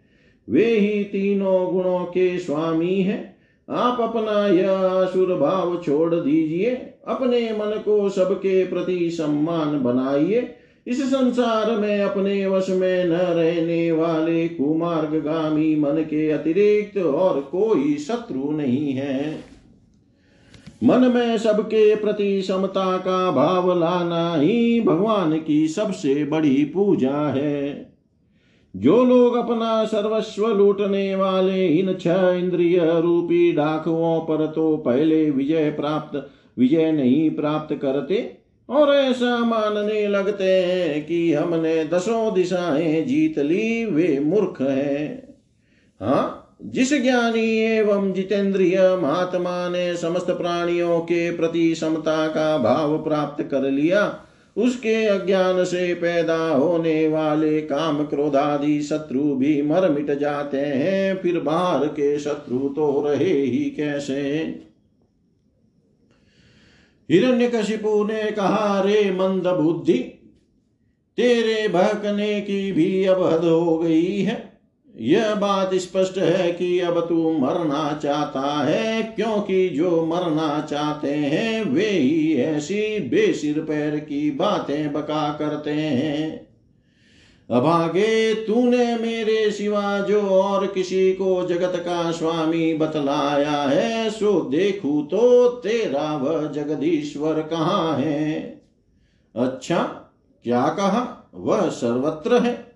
वे 0.50 0.64
ही 0.64 1.04
तीनों 1.04 1.72
गुणों 1.72 2.04
के 2.04 2.38
स्वामी 2.38 3.00
हैं। 3.00 3.39
आप 3.70 4.00
अपना 4.00 4.46
यह 4.46 4.70
आसुर 4.70 5.34
भाव 5.34 5.82
छोड़ 5.86 6.14
दीजिए, 6.14 6.70
अपने 7.08 7.52
मन 7.52 7.82
को 7.84 8.08
सबके 8.08 8.66
प्रति 8.66 9.10
सम्मान 9.10 9.82
बनाइए। 9.82 10.54
इस 10.86 11.10
संसार 11.10 11.78
में 11.78 12.00
अपने 12.00 12.46
वश 12.46 12.70
में 12.70 13.04
न 13.04 13.12
रहने 13.12 13.92
वाले 13.92 14.48
कुमार्गामी 14.48 15.76
मन 15.76 16.02
के 16.10 16.30
अतिरिक्त 16.30 16.98
और 16.98 17.40
कोई 17.40 17.96
शत्रु 17.96 18.50
नहीं 18.50 18.92
है। 18.92 19.38
मन 20.84 21.00
में 21.00 21.38
सबके 21.38 21.94
प्रति 21.94 22.42
समता 22.42 22.96
का 22.96 23.30
भाव 23.30 23.78
लाना 23.78 24.34
ही 24.34 24.80
भगवान 24.80 25.38
की 25.38 25.68
सबसे 25.68 26.24
बड़ी 26.24 26.64
पूजा 26.64 27.28
है। 27.28 27.89
जो 28.76 29.04
लोग 29.04 29.36
अपना 29.36 29.84
सर्वस्व 29.84 30.46
लूटने 30.46 31.14
वाले 31.14 31.66
इन 31.66 31.94
छह 31.94 32.30
इंद्रिय 32.30 32.80
रूपी 33.00 33.52
डाकुओं 33.52 34.20
पर 34.20 34.46
तो 34.46 34.76
पहले 34.76 35.30
विजय 35.30 35.70
प्राप्त, 35.70 36.30
विजय 36.58 36.92
नहीं 36.92 37.30
प्राप्त 37.30 37.74
करते 37.74 38.36
और 38.68 38.94
ऐसा 38.94 39.38
मानने 39.38 40.08
लगते 40.08 40.62
हैं 40.62 41.06
कि 41.06 41.32
हमने 41.32 41.84
दसों 41.84 42.34
दिशाएँ 42.34 43.04
जीत 43.04 43.38
ली, 43.38 43.84
वे 43.84 44.20
मूर्ख 44.20 44.60
हैं। 44.60 45.34
हाँ 46.00 46.56
जिस 46.62 47.02
ज्ञानी 47.02 47.58
एवं 47.58 48.12
जितेंद्रिय 48.12 48.98
महात्मा 49.02 49.68
ने 49.68 49.96
समस्त 49.96 50.30
प्राणियों 50.30 51.00
के 51.00 51.36
प्रति 51.36 51.74
समता 51.74 52.28
का 52.28 52.58
भाव 52.58 52.98
प्राप्त 52.98 53.42
कर 53.42 53.70
लिया 53.70 54.02
उसके 54.56 55.06
अज्ञान 55.06 55.64
से 55.64 55.94
पैदा 55.94 56.48
होने 56.48 57.08
वाले 57.08 57.60
काम 57.60 58.06
क्रोधादि 58.06 58.82
शत्रु 58.82 59.34
भी 59.34 59.62
मर 59.62 59.90
मिट 59.90 60.10
जाते 60.10 60.58
हैं। 60.58 61.16
फिर 61.16 61.40
बाहर 61.40 61.86
के 61.86 62.18
शत्रु 62.18 62.58
तो 62.58 63.04
रहे 63.06 63.40
ही 63.40 63.70
कैसे? 63.70 64.20
हिरण्य 67.10 67.44
हिरण्यकशिपु 67.44 68.04
ने 68.04 68.30
कहा, 68.30 68.82
रे 68.82 69.10
मंद 69.10 69.46
बुद्धि 69.46 69.98
तेरे 71.16 71.68
बहकने 71.68 72.40
की 72.40 72.72
भी 72.72 73.04
अब 73.04 73.22
हद 73.22 73.44
हो 73.44 73.78
गई 73.78 74.22
है। 74.22 74.49
यह 75.00 75.34
बात 75.34 75.74
स्पष्ट 75.74 76.18
है 76.18 76.52
कि 76.52 76.80
अब 76.80 77.06
तू 77.08 77.32
मरना 77.32 78.00
चाहता 78.02 78.64
है, 78.64 79.02
क्योंकि 79.02 79.68
जो 79.68 80.06
मरना 80.06 80.66
चाहते 80.70 81.10
हैं, 81.10 81.64
वे 81.64 81.88
ही 81.88 82.34
ऐसी 82.34 83.00
बेसिर 83.00 83.60
पैर 83.60 83.96
की 83.96 84.30
बातें 84.30 84.92
बका 84.92 85.32
करते 85.32 85.70
हैं। 85.70 86.50
अभागे 87.50 88.34
तूने 88.34 88.96
मेरे 88.96 89.50
सिवा 89.50 90.00
जो 90.00 90.22
और 90.22 90.66
किसी 90.66 91.12
को 91.12 91.46
जगत 91.46 91.72
का 91.76 92.10
स्वामी 92.10 92.74
बतलाया 92.74 93.62
है, 93.62 94.10
सो 94.10 94.40
देखू 94.40 95.02
तो 95.02 95.48
तेरा 95.48 96.16
वह 96.16 96.46
जगदीश्वर 96.46 97.42
कहाँ 97.42 97.96
है? 97.98 98.60
अच्छा 99.36 99.82
क्या 100.44 100.68
कहा? 100.68 101.30
वह 101.34 101.68
सर्वत्र 101.68 102.42
है। 102.42 102.69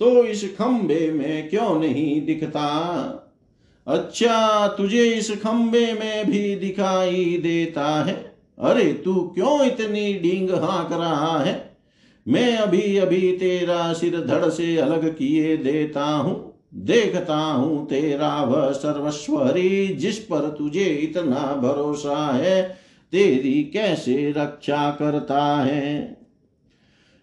तो 0.00 0.24
इस 0.24 0.56
खंबे 0.56 1.12
में 1.12 1.48
क्यों 1.48 1.80
नहीं 1.80 2.26
दिखता? 2.26 2.66
अच्छा 3.86 4.68
तुझे 4.68 5.04
इस 5.04 5.30
खंबे 5.30 5.92
में 5.92 6.30
भी 6.30 6.56
दिखाई 6.56 7.40
देता 7.42 8.04
है। 8.04 8.34
अरे, 8.58 8.92
तू 8.92 9.32
क्यों 9.34 9.66
इतनी 9.66 10.14
डींग 10.14 10.50
हाँक 10.50 10.92
रहा 10.92 11.38
है? 11.38 11.76
मैं 12.28 12.56
अभी 12.56 12.96
अभी 12.96 13.32
तेरा 13.32 13.92
सिर 13.92 14.20
धड़ 14.20 14.48
से 14.48 14.76
अलग 14.76 15.16
किए 15.16 15.56
देता 15.56 16.04
हूँ। 16.04 16.54
देखता 16.74 17.36
हूँ 17.36 17.86
तेरा 17.86 18.44
वह 18.44 18.70
सर्वस्वरी 18.70 19.86
जिस 19.86 20.18
पर 20.18 20.54
तुझे 20.58 20.84
इतना 20.84 21.60
भरोसा 21.62 22.32
है, 22.34 22.78
तेरी 23.12 23.70
कैसे 23.72 24.34
रक्षा 24.36 24.90
करता 24.90 25.56
है? 25.56 26.23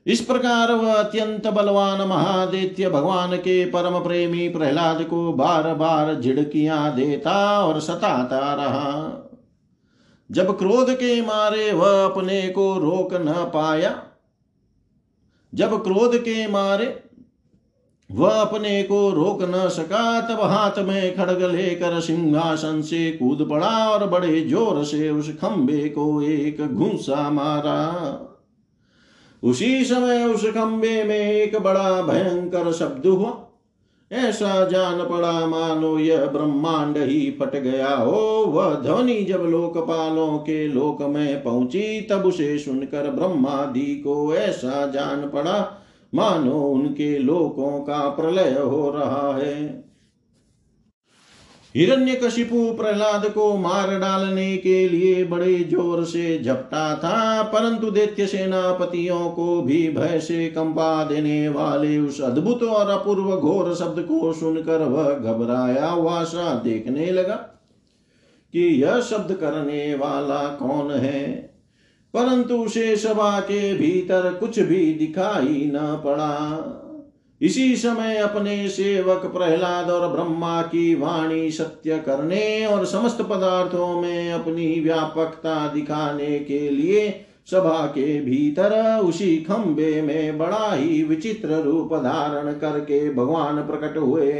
इस 0.05 0.21
प्रकार 0.21 0.71
वह 0.71 0.93
अत्यंत 0.93 1.47
बलवान 1.47 2.01
महादित्य 2.07 2.89
भगवान 2.89 3.35
के 3.37 3.65
परम 3.65 3.99
प्रेमी 3.99 4.47
प्रहलाद 4.49 5.03
को 5.03 5.31
बार 5.33 5.73
बार 5.73 6.13
झिड़कियाँ 6.21 6.95
देता 6.95 7.33
और 7.59 7.79
सताता 7.79 8.53
रहा। 8.53 9.27
जब 10.29 10.57
क्रोध 10.57 10.89
के 10.93 11.21
मारे 11.21 11.71
वह 11.71 12.03
अपने 12.05 12.41
को 12.49 12.73
रोक 12.77 13.13
न 13.13 13.33
पाया, 13.53 13.93
जब 15.53 15.81
क्रोध 15.83 16.15
के 16.17 16.47
मारे 16.47 17.03
वह 18.09 18.39
अपने 18.41 18.81
को 18.83 19.09
रोक 19.11 19.43
न 19.43 19.67
सका, 19.69 20.21
तब 20.21 20.41
हाथ 20.41 20.79
में 20.79 21.15
खड़ग 21.15 21.43
लेकर 21.45 21.99
सिंहासन 21.99 22.81
से 22.81 23.11
कूद 23.11 23.47
पड़ा 23.49 23.89
और 23.89 24.07
बड़े 24.07 24.41
ज़ोर 24.41 24.83
से 24.83 25.09
उस 25.09 25.29
खंबे 25.35 25.87
को 25.89 26.21
एक 26.21 26.61
घूसा 26.61 27.29
मारा। 27.29 28.27
उसी 29.43 29.85
समय 29.85 30.25
उस 30.25 30.45
खंबे 30.45 31.03
में 31.03 31.31
एक 31.31 31.59
बड़ा 31.59 32.01
भयंकर 32.01 32.71
शब्द 32.71 33.05
हुआ। 33.05 33.47
ऐसा 34.11 34.65
जान 34.65 34.97
पड़ा, 34.99 35.47
मानो 35.47 35.99
यह 35.99 36.25
ब्रह्मांड 36.25 36.97
ही 36.97 37.37
फट 37.39 37.55
गया 37.55 37.95
हो। 37.95 38.45
वह 38.45 38.75
ध्वनि 38.75 39.21
जब 39.21 39.41
लोकपालों 39.41 40.37
के 40.37 40.67
लोक 40.67 41.01
में 41.01 41.43
पहुँची, 41.43 42.01
तब 42.01 42.25
उसे 42.25 42.57
सुनकर 42.57 43.09
ब्रह्मादि 43.09 43.95
को 43.95 44.35
ऐसा 44.35 44.87
जान 44.87 45.29
पड़ा, 45.29 45.85
मानो 46.15 46.61
उनके 46.61 47.17
लोकों 47.17 47.79
का 47.79 48.09
प्रलय 48.09 48.59
हो 48.59 48.91
रहा 48.91 49.37
है। 49.37 49.90
हिरण्यकशिपु 51.75 52.71
प्रहलाद 52.73 53.25
को 53.25 53.55
मार 53.57 53.99
डालने 53.99 54.55
के 54.57 54.87
लिए 54.89 55.23
बड़े 55.23 55.53
ज़ोर 55.63 56.03
से 56.05 56.39
झपटा 56.39 56.95
था, 56.95 57.43
परंतु 57.43 57.91
दैत्य 57.91 58.25
सेनापतियों 58.27 59.29
को 59.29 59.61
भी 59.61 59.87
भय 59.89 60.19
से 60.19 60.47
कंपा 60.47 61.03
देने 61.03 61.47
वाले 61.49 61.97
उस 61.97 62.19
अद्भुत 62.21 62.63
और 62.63 62.89
अपूर्व 62.89 63.35
घोर 63.35 63.73
शब्द 63.75 64.01
को 64.01 64.33
सुनकर 64.33 64.83
वह 64.85 65.13
घबराया 65.13 65.87
हुआ 65.87 66.23
सा 66.23 66.53
देखने 66.63 67.11
लगा 67.11 67.35
कि 68.53 68.67
यह 68.83 68.99
शब्द 69.01 69.33
करने 69.33 69.95
वाला 69.95 70.43
कौन 70.57 70.91
है। 70.91 71.23
परंतु 72.13 72.55
उसे 72.55 72.95
सभा 72.95 73.39
के 73.39 73.73
भीतर 73.73 74.33
कुछ 74.33 74.59
भी 74.59 74.93
दिखाई 74.93 75.71
न 75.75 76.01
पड़ा। 76.05 76.31
इसी 77.41 77.75
समय 77.75 78.17
अपने 78.17 78.69
सेवक 78.69 79.25
प्रहलाद 79.25 79.89
और 79.89 80.07
ब्रह्मा 80.07 80.61
की 80.61 80.95
वाणी 80.95 81.51
सत्य 81.51 81.97
करने 81.99 82.65
और 82.65 82.85
समस्त 82.85 83.21
पदार्थों 83.21 84.01
में 84.01 84.31
अपनी 84.31 84.79
व्यापकता 84.79 85.67
दिखाने 85.67 86.39
के 86.39 86.69
लिए 86.69 87.25
सभा 87.51 87.85
के 87.85 88.21
भीतर 88.21 88.99
उसी 88.99 89.37
खंबे 89.37 90.01
में 90.01 90.37
बड़ा 90.37 90.73
ही 90.73 91.03
विचित्र 91.03 91.49
रूप 91.49 91.93
धारण 91.93 92.51
करके 92.51 93.13
भगवान 93.13 93.55
प्रकट 93.55 93.97
हुए। 93.97 94.31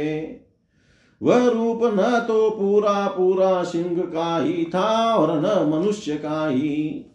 वह 1.22 1.48
रूप 1.48 1.80
न 1.84 2.24
तो 2.28 2.50
पूरा 2.50 3.06
पूरा 3.06 3.62
सिंह 3.62 4.00
का 4.00 4.44
ही 4.44 4.64
था 4.64 5.14
और 5.14 5.38
न 5.38 5.70
मनुष्य 5.70 6.12
का 6.12 6.48
ही। 6.48 7.06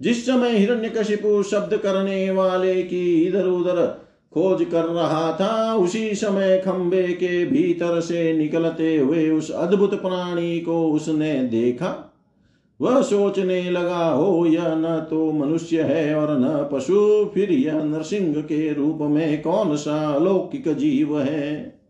जिस 0.00 0.26
समय 0.26 0.56
हिरण्यकशिपु 0.56 1.42
शब्द 1.42 1.76
करने 1.76 2.30
वाले 2.30 2.82
की 2.82 3.24
इधर 3.24 3.44
उधर 3.44 4.01
खोज 4.34 4.64
कर 4.64 4.84
रहा 4.84 5.32
था 5.32 5.74
उसी 5.74 6.14
समय 6.14 6.58
खंबे 6.58 7.02
के 7.02 7.46
भीतर 7.46 8.00
से 8.00 8.32
निकलते 8.32 8.96
हुए 8.96 9.30
उस 9.30 9.50
अद्भुत 9.50 10.00
प्राणी 10.00 10.60
को 10.60 10.92
उसने 10.92 11.34
देखा। 11.34 12.08
वह 12.80 13.02
सोचने 13.02 13.70
लगा, 13.70 14.10
हो, 14.10 14.46
यह 14.46 14.64
न 14.66 15.06
तो 15.10 15.32
मनुष्य 15.32 15.82
है 15.82 16.14
और 16.14 16.38
न 16.40 16.68
पशु, 16.72 17.30
फिर 17.34 17.52
यह 17.52 17.74
नरसिंह 17.74 18.34
के 18.34 18.72
रूप 18.72 18.98
में 19.00 19.42
कौन 19.42 19.76
सा 19.76 20.12
अलौकिक 20.12 20.76
जीव 20.76 21.20
है? 21.20 21.80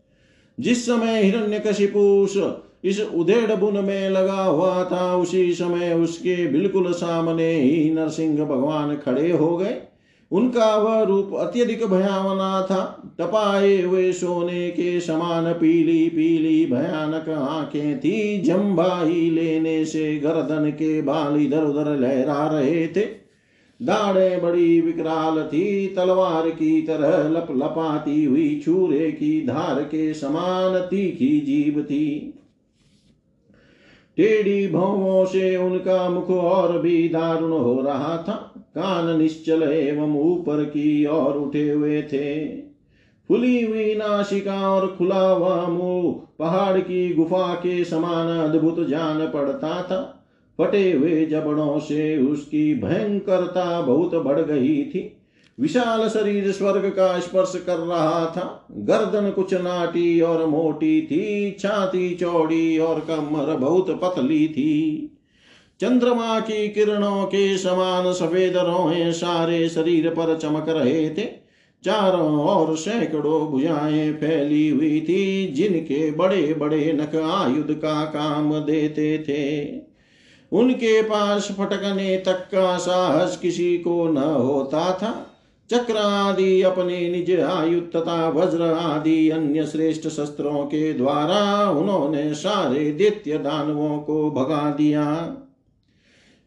जिस 0.59 0.85
समय 0.85 1.23
हिरण्यकशिपु 1.23 2.27
इस 2.85 3.01
उधेड़ 3.15 3.55
बुन 3.55 3.85
में 3.85 4.09
लगा 4.09 4.43
हुआ 4.43 4.83
था, 4.83 5.15
उसी 5.17 5.53
समय 5.53 5.93
उसके 5.93 6.47
बिल्कुल 6.47 6.91
सामने 6.91 7.55
ही 7.55 7.93
नरसिंह 7.93 8.45
भगवान 8.45 8.95
खड़े 8.95 9.31
हो 9.31 9.57
गए। 9.57 9.81
उनका 10.33 10.77
वह 10.77 11.03
रूप 11.03 11.33
अत्यधिक 11.33 11.85
भयावना 11.85 12.61
था। 12.61 13.11
तपाए 13.19 13.81
हुए 13.81 14.11
सोने 14.11 14.69
के 14.69 14.99
समान 15.01 15.53
पीली 15.53 16.09
पीली 16.09 16.65
भयानक 16.65 17.29
आँखें 17.29 17.99
थी। 17.99 18.41
जम्बाही 18.41 19.29
लेने 19.29 19.85
से 19.85 20.15
गर्दन 20.15 20.69
के 20.69 21.01
बाल 21.01 21.41
इधर 21.41 21.63
उधर 21.63 21.99
लहरा 21.99 22.47
रहे 22.47 22.87
थे। 22.87 23.23
दाढ़े 23.81 24.37
बड़ी 24.37 24.81
विकराल 24.81 25.43
थी। 25.43 25.87
तलवार 25.87 26.49
की 26.49 26.81
तरह 26.81 27.29
लप 27.29 27.47
लपाती 27.51 28.23
हुई 28.25 28.61
छूरे 28.65 29.11
की 29.11 29.45
धार 29.47 29.83
के 29.83 30.13
समान 30.13 30.79
तीखी 30.79 31.39
जीव 31.39 31.81
थी। 31.83 32.33
टेढ़ी 34.17 34.67
भवों 34.67 35.25
से 35.25 35.57
उनका 35.57 36.09
मुख 36.09 36.29
और 36.29 36.79
भी 36.79 37.09
दारुण 37.09 37.51
हो 37.51 37.81
रहा 37.81 38.17
था। 38.17 38.52
कान 38.75 39.17
निश्चल 39.17 39.63
एवं 39.63 40.17
ऊपर 40.17 40.63
की 40.63 41.05
ओर 41.05 41.33
उठे 41.33 41.69
हुए 41.69 42.01
थे। 42.01 42.55
फुली 43.27 43.61
हुई 43.61 43.95
नाशिका 43.95 44.69
और 44.69 44.95
खुला 44.97 45.29
हुआ 45.29 45.67
मुँह 45.67 46.27
पहाड़ 46.39 46.79
की 46.79 47.13
गुफा 47.13 47.53
के 47.53 47.83
समान 47.83 48.37
अद्भुत 48.37 48.87
जान 48.87 49.27
पड़ता 49.27 49.81
था। 49.81 50.19
फटे 50.57 50.91
हुए 50.91 51.25
जबड़ों 51.25 51.79
से 51.79 52.17
उसकी 52.17 52.75
भयंकरता 52.75 53.81
बहुत 53.81 54.15
बढ़ 54.15 54.39
गई 54.39 54.83
थी। 54.83 55.17
विशाल 55.59 56.09
शरीर 56.09 56.51
स्वर्ग 56.51 56.85
का 56.85 57.19
स्पर्श 57.19 57.63
कर 57.65 57.77
रहा 57.77 58.25
था। 58.25 58.67
गर्दन 58.71 59.31
कुछ 59.31 59.53
नाटी 59.53 60.21
और 60.21 60.45
मोटी 60.45 61.01
थी, 61.01 61.51
छाती 61.59 62.15
चौड़ी 62.15 62.77
और 62.77 62.99
कमर 62.99 63.55
बहुत 63.55 64.01
पतली 64.03 64.47
थी। 64.47 65.12
चंद्रमा 65.83 66.39
की 66.39 66.69
किरणों 66.69 67.25
के 67.25 67.57
समान 67.57 68.13
सफ़ेद 68.13 68.57
रोहे 68.57 69.13
सारे 69.13 69.69
शरीर 69.69 70.09
पर 70.09 70.37
चमक 70.37 70.65
रहे 70.69 71.09
थे। 71.09 71.23
चारों 71.83 72.45
ओर 72.45 72.77
सैकड़ों 72.77 73.47
भुजाएँ 73.47 74.13
फैली 74.13 74.69
हुई 74.69 75.01
थी, 75.01 75.47
जिनके 75.47 76.11
बड़े 76.11 76.53
बड़े 76.53 76.93
नख 76.93 77.15
आयुध 77.15 77.71
का 77.71 78.05
काम 78.05 78.59
देते 78.59 79.17
थे। 79.17 79.69
उनके 80.57 81.01
पास 81.01 81.51
फटकने 81.59 82.17
तक 82.17 82.39
का 82.51 82.77
साहस 82.77 83.37
किसी 83.37 83.77
को 83.77 84.07
न 84.07 84.17
होता 84.17 84.93
था। 84.93 85.29
चक्र 85.71 85.97
आदि 85.97 86.61
अपने 86.61 87.09
निज 87.09 87.39
आयुध 87.39 87.95
तथा 87.95 88.29
वज्र 88.29 88.61
आदि 88.61 89.29
अन्य 89.29 89.65
श्रेष्ठ 89.65 90.07
शस्त्रों 90.07 90.65
के 90.65 90.93
द्वारा 90.93 91.69
उन्होंने 91.69 92.33
सारे 92.33 92.91
दैत्य 92.91 93.37
दानवों 93.37 93.97
को 93.97 94.31
भगा 94.31 94.71
दिया। 94.71 95.37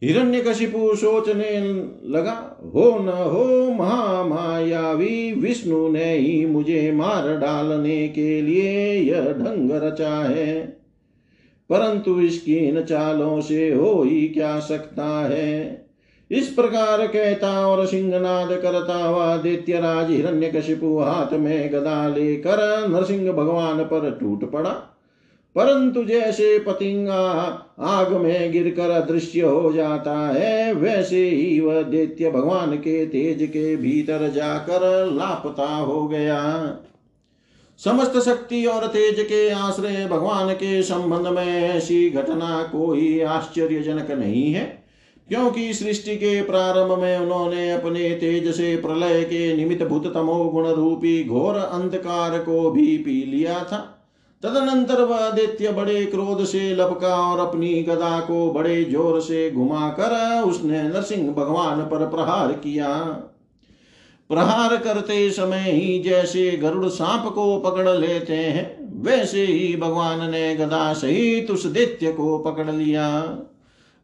हिरण्यकशिपु 0.03 0.97
सोचने 0.97 1.61
लगा, 2.09 2.61
हो 2.75 2.99
न 2.99 3.09
हो, 3.09 3.71
महामायावी, 3.71 5.33
विष्णु 5.33 5.89
ने 5.89 6.17
ही 6.19 6.47
मुझे 6.47 6.93
मार 6.93 7.37
डालने 7.39 8.09
के 8.09 8.43
लिए 8.43 8.93
यह 8.93 9.21
ढंग 9.21 9.71
रचा 9.73 10.15
है। 10.15 10.61
परंतु 11.71 12.21
इसकी 12.21 12.57
इन 12.57 12.83
चालों 12.83 13.41
से 13.41 13.75
हो 13.75 14.03
ही 14.03 14.29
क्या 14.29 14.61
सकता 14.61 15.29
है? 15.29 15.87
इस 16.31 16.49
प्रकार 16.49 17.07
कहता 17.07 17.67
और 17.67 17.87
सिंहनाद 17.87 18.49
करता 18.49 19.05
हुआ 19.05 19.37
दैत्यराज 19.37 20.11
हिरण्यकशिपु 20.11 20.99
हाथ 20.99 21.35
में 21.35 21.73
गदा 21.73 22.09
लेकर 22.09 22.89
नरसिंह 22.89 23.33
भगवान 23.33 23.79
पर 23.79 24.19
टूट 24.21 24.51
पड़ा। 24.51 24.96
परंतु 25.57 26.03
जैसे 26.05 26.59
पतिंगा 26.59 27.21
आग 27.81 28.13
में 28.13 28.53
गिरकर 28.53 28.91
अदृश्य 28.93 29.41
हो 29.41 29.73
जाता 29.73 30.17
है, 30.29 30.73
वैसे 30.73 31.29
ही 31.29 31.61
वह 31.61 31.83
दैत्य 31.83 32.31
भगवान 32.31 32.77
के 32.77 33.05
तेज 33.07 33.43
के 33.43 33.77
भीतर 33.77 34.29
जाकर 34.31 35.07
लापता 35.07 35.67
हो 35.67 36.07
गया। 36.09 36.43
समस्त 37.81 38.19
शक्ति 38.21 38.65
और 38.67 38.87
तेज 38.87 39.21
के 39.21 39.49
आश्रय 39.51 40.07
भगवान 40.07 40.53
के 40.55 40.83
संबंध 40.83 41.27
में 41.29 41.63
ऐसी 41.63 42.09
घटना 42.11 42.63
कोई 42.73 43.21
आश्चर्यजनक 43.21 44.11
नहीं 44.11 44.53
है, 44.53 44.65
क्योंकि 45.29 45.73
सृष्टि 45.75 46.17
के 46.17 46.41
प्रारंभ 46.43 46.99
में 46.99 47.19
उन्होंने 47.19 47.71
अपने 47.73 48.11
तेज 48.11 48.55
से 48.55 48.77
प्रलय 48.77 49.23
के 49.25 49.57
निमित्त 49.57 49.85
भूत 49.85 50.13
तमो 50.15 50.45
गुण 50.45 50.69
रूपी 50.69 51.23
घोर 51.25 51.57
अंधकार 51.57 52.39
को 52.39 52.71
भी 52.71 52.97
पी 52.99 53.23
लिया 53.27 53.59
था। 53.65 53.93
तदनंतर 54.43 55.01
वह 55.03 55.31
दैत्य 55.31 55.71
बड़े 55.73 56.05
क्रोध 56.07 56.45
से 56.45 56.75
लपका 56.75 57.15
और 57.23 57.39
अपनी 57.41 57.73
गदा 57.83 58.19
को 58.21 58.51
बड़े 58.53 58.83
ज़ोर 58.85 59.21
से 59.21 59.51
घुमाकर 59.51 60.43
उसने 60.43 60.83
नरसिंह 60.83 61.31
भगवान 61.33 61.81
पर 61.83 62.07
प्रहार 62.07 62.53
किया। 62.53 62.89
प्रहार 64.31 64.77
करते 64.77 65.31
समय 65.31 65.71
ही 65.71 65.99
जैसे 65.99 66.51
गरुड़ 66.57 66.89
सांप 66.89 67.33
को 67.33 67.59
पकड़ 67.61 67.89
लेते 67.89 68.35
हैं, 68.35 69.03
वैसे 69.03 69.45
ही 69.45 69.77
भगवान 69.77 70.31
ने 70.31 70.55
गदा 70.57 70.93
सहित 70.93 71.51
उस 71.51 71.67
दैत्य 71.67 72.13
को 72.13 72.39
पकड़ 72.39 72.71
लिया। 72.71 73.09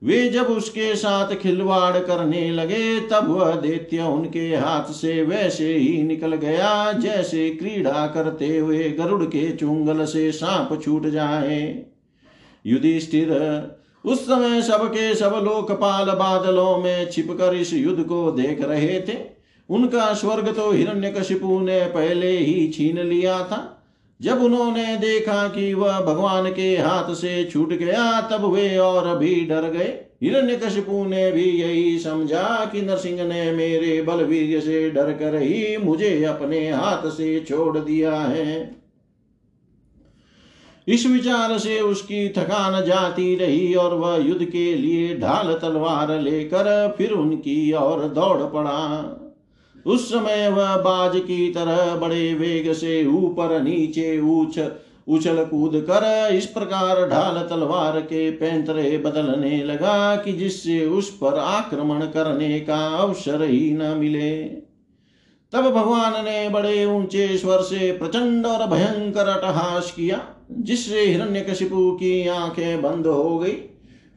वे 0.02 0.28
जब 0.28 0.46
उसके 0.46 0.94
साथ 0.94 1.34
खिलवाड़ 1.34 1.98
करने 1.98 2.50
लगे, 2.50 3.00
तब 3.00 3.28
वह 3.28 3.54
दैत्य 3.54 4.02
उनके 4.02 4.46
हाथ 4.56 4.92
से 4.92 5.22
वैसे 5.22 5.74
ही 5.74 6.02
निकल 6.02 6.34
गया, 6.34 6.92
जैसे 6.92 7.50
क्रीड़ा 7.50 8.06
करते 8.06 8.58
हुए 8.58 8.90
गरुड़ 8.90 9.22
के 9.24 9.50
चुंगल 9.52 10.04
से 10.04 10.32
सांप 10.32 10.82
छूट 10.82 11.06
जाए। 11.06 11.86
युधिष्ठिर, 12.66 13.30
उस 14.04 14.26
समय 14.26 14.62
सबके 14.62 15.14
सब 15.14 15.40
लोकपाल 15.44 16.06
बादलों 16.06 16.76
में 16.78 17.10
छिपकर 17.10 17.54
इस 17.54 17.72
युद्ध 17.74 18.02
को 18.02 18.30
देख 18.30 18.62
रहे 18.62 19.00
थे। 19.00 19.18
उनका 19.68 20.12
स्वर्ग 20.14 20.48
तो 20.48 20.70
हिरण्यकशिपु 20.72 21.60
ने 21.60 21.80
पहले 21.84 22.30
ही 22.38 22.68
छीन 22.68 22.98
लिया 22.98 23.38
था। 23.44 23.81
जब 24.20 24.42
उन्होंने 24.42 24.96
देखा 24.96 25.48
कि 25.48 25.74
वह 25.74 26.00
भगवान 26.00 26.52
के 26.52 26.76
हाथ 26.76 27.14
से 27.14 27.44
छूट 27.44 27.68
गया, 27.68 28.20
तब 28.20 28.44
वे 28.44 28.76
और 28.78 29.18
भी 29.18 29.34
डर 29.44 29.62
गए। 29.62 29.98
हिरण्यकशिपु 30.22 31.04
ने 31.04 31.32
भी 31.32 31.44
यही 31.44 31.98
समझा 31.98 32.70
कि 32.72 32.82
नरसिंह 32.82 33.24
ने 33.24 33.52
मेरे 33.52 34.02
बलवीर 34.02 34.60
से 34.60 34.90
डर 34.90 35.12
कर 35.12 35.36
ही 35.36 35.76
मुझे 35.76 36.24
अपने 36.24 36.70
हाथ 36.70 37.10
से 37.10 37.40
छोड़ 37.40 37.78
दिया 37.78 38.14
है। 38.14 38.82
इस 40.88 41.06
विचार 41.06 41.58
से 41.58 41.80
उसकी 41.80 42.28
थकान 42.28 42.84
जाती 42.84 43.34
रही 43.36 43.74
और 43.74 43.94
वह 43.94 44.16
युद्ध 44.16 44.44
के 44.44 44.74
लिए 44.74 45.18
ढाल 45.18 45.54
तलवार 45.54 46.20
लेकर 46.20 46.94
फिर 46.98 47.10
उनकी 47.10 47.72
ओर 47.72 48.08
दौड़ 48.08 48.42
पड़ा। 48.42 49.18
उस 49.86 50.08
समय 50.08 50.48
वह 50.48 50.76
बाज 50.76 51.16
की 51.16 51.48
तरह 51.50 51.94
बड़े 51.96 52.34
वेग 52.34 52.72
से 52.72 53.06
ऊपर 53.06 53.60
नीचे 53.62 54.20
ऊंच, 54.20 54.58
उछल 55.08 55.44
कूद 55.44 55.72
कर 55.90 56.34
इस 56.34 56.46
प्रकार 56.46 57.08
ढाल 57.08 57.46
तलवार 57.50 58.00
के 58.00 58.30
पैंतरे 58.30 58.98
बदलने 58.98 59.64
लगा 59.64 60.16
कि 60.16 60.32
जिससे 60.32 60.86
उस 60.86 61.10
पर 61.16 61.38
आक्रमण 61.38 62.00
करने 62.00 62.60
का 62.60 62.86
अवसर 62.96 63.42
ही 63.42 63.72
न 63.72 63.82
मिले। 63.82 64.38
तब 65.52 65.70
भगवान 65.70 66.24
ने 66.24 66.48
बड़े 66.48 66.84
ऊँचे 66.84 67.38
स्वर 67.38 67.62
से 67.62 67.92
प्रचंड 67.92 68.46
और 68.46 68.66
भयंकर 68.66 69.28
अटहास 69.28 69.90
किया, 69.90 70.24
जिससे 70.50 71.00
हिरण्यकशिपु 71.00 71.90
की 71.92 72.28
आँखें 72.28 72.82
बंद 72.82 73.06
हो 73.06 73.38
गई। 73.38 73.56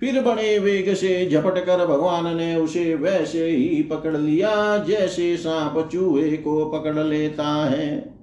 फिर 0.02 0.22
बड़े 0.22 0.60
वेग 0.60 0.94
से 0.94 1.30
झपट 1.30 1.66
कर 1.66 1.86
भगवान 1.86 2.36
ने 2.38 2.56
उसे 2.56 2.96
वैसे 2.96 3.50
ही 3.50 3.82
पकड़ 3.84 4.18
लिया, 4.18 4.78
जैसे 4.78 5.38
सांप 5.38 5.90
चूहे 5.92 6.38
को 6.38 6.66
पकड़ 6.66 7.00
लेता 7.00 7.66
है। 7.66 8.16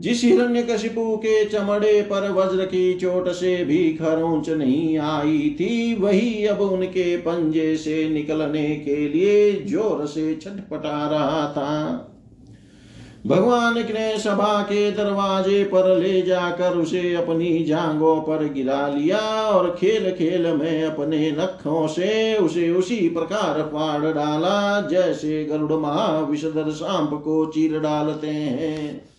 जिस 0.00 0.24
हिरण्य 0.24 0.62
कशिपु 0.62 1.16
के 1.16 1.44
चमड़े 1.44 2.02
पर 2.02 2.30
वज्र 2.30 2.64
की 2.64 2.94
चोट 2.94 3.28
से 3.28 3.64
भी 3.64 3.92
खरोंच 3.92 4.48
नहीं 4.50 4.98
आई 4.98 5.56
थी, 5.60 5.94
वही 5.94 6.46
अब 6.46 6.60
उनके 6.60 7.16
पंजे 7.16 7.76
से 7.76 8.08
निकलने 8.08 8.76
के 8.76 8.96
लिए 9.08 9.52
ज़ोर 9.66 10.06
से 10.06 10.34
छटपटा 10.34 11.08
रहा 11.08 11.46
था। 11.52 12.09
भगवान 13.26 13.74
ने 13.74 14.18
सभा 14.18 14.62
के 14.62 14.92
दरवाजे 14.92 15.64
पर 15.64 15.98
ले 15.98 16.22
जाकर 16.22 16.70
उसे 16.70 17.14
अपनी 17.14 17.64
जांगों 17.64 18.20
पर 18.20 18.52
गिरा 18.52 18.88
लिया 18.88 19.18
और 19.42 19.76
खेल 19.80 20.10
खेल 20.10 20.46
में 20.46 20.84
अपने 20.84 21.30
नखों 21.30 21.86
से 21.86 22.36
उसे 22.36 22.70
उसी 22.70 23.08
प्रकार 23.08 23.62
फाड़ 23.62 24.12
डाला, 24.14 24.80
जैसे 24.80 25.44
गरुड़ 25.44 25.72
महाविषधर 25.72 26.70
सांप 26.70 27.10
को 27.24 27.46
चीर 27.46 27.80
डालते 27.80 28.26
हैं। 28.26 29.09